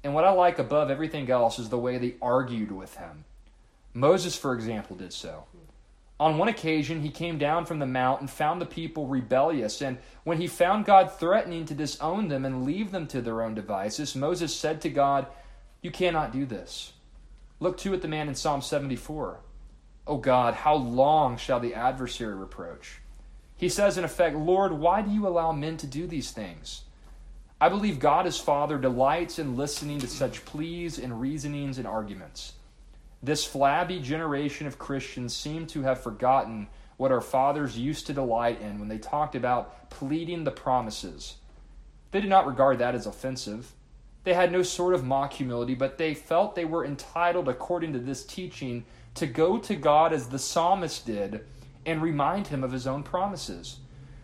[0.05, 3.25] And what I like above everything else is the way they argued with him.
[3.93, 5.47] Moses, for example, did so.
[6.21, 9.81] On one occasion, he came down from the mount and found the people rebellious.
[9.81, 13.55] And when he found God threatening to disown them and leave them to their own
[13.55, 15.27] devices, Moses said to God,
[15.81, 16.93] You cannot do this.
[17.61, 19.41] Look too at the man in Psalm 74.
[20.09, 23.01] O God, how long shall the adversary reproach?
[23.57, 26.83] He says, in effect, Lord, why do you allow men to do these things?
[27.61, 32.53] I believe God as Father delights in listening to such pleas and reasonings and arguments.
[33.23, 38.61] This flabby generation of Christians seem to have forgotten what our fathers used to delight
[38.61, 41.37] in when they talked about pleading the promises.
[42.11, 43.73] They did not regard that as offensive.
[44.25, 47.99] They had no sort of mock humility, but they felt they were entitled, according to
[47.99, 51.45] this teaching, to go to God as the psalmist did
[51.87, 53.79] and remind him of his own promises.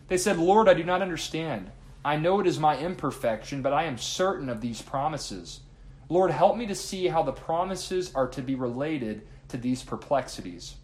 [0.08, 1.70] They said, Lord, I do not understand.
[2.04, 5.60] I know it is my imperfection, but I am certain of these promises.
[6.08, 10.74] Lord, help me to see how the promises are to be related to these perplexities.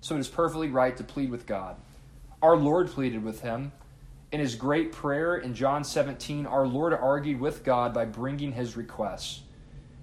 [0.00, 1.76] So it is perfectly right to plead with God.
[2.42, 3.72] Our Lord pleaded with him.
[4.32, 8.76] In his great prayer in John 17, our Lord argued with God by bringing his
[8.76, 9.42] requests.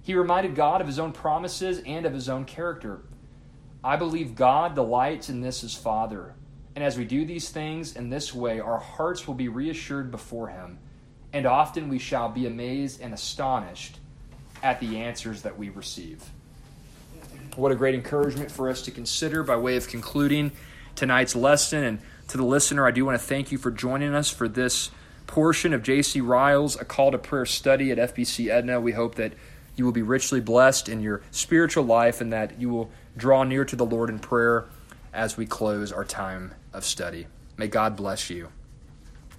[0.02, 3.02] He reminded God of his own promises and of his own character.
[3.82, 6.34] I believe God delights in this as Father.
[6.74, 10.48] And as we do these things in this way, our hearts will be reassured before
[10.48, 10.78] Him,
[11.32, 13.98] and often we shall be amazed and astonished
[14.62, 16.22] at the answers that we receive.
[17.56, 20.52] What a great encouragement for us to consider by way of concluding
[20.94, 21.82] tonight's lesson.
[21.84, 24.90] And to the listener, I do want to thank you for joining us for this
[25.26, 26.20] portion of J.C.
[26.20, 28.80] Ryle's A Call to Prayer study at FBC Edna.
[28.80, 29.32] We hope that
[29.76, 33.64] you will be richly blessed in your spiritual life and that you will draw near
[33.64, 34.66] to the Lord in prayer
[35.12, 37.26] as we close our time of study.
[37.56, 38.48] May God bless you.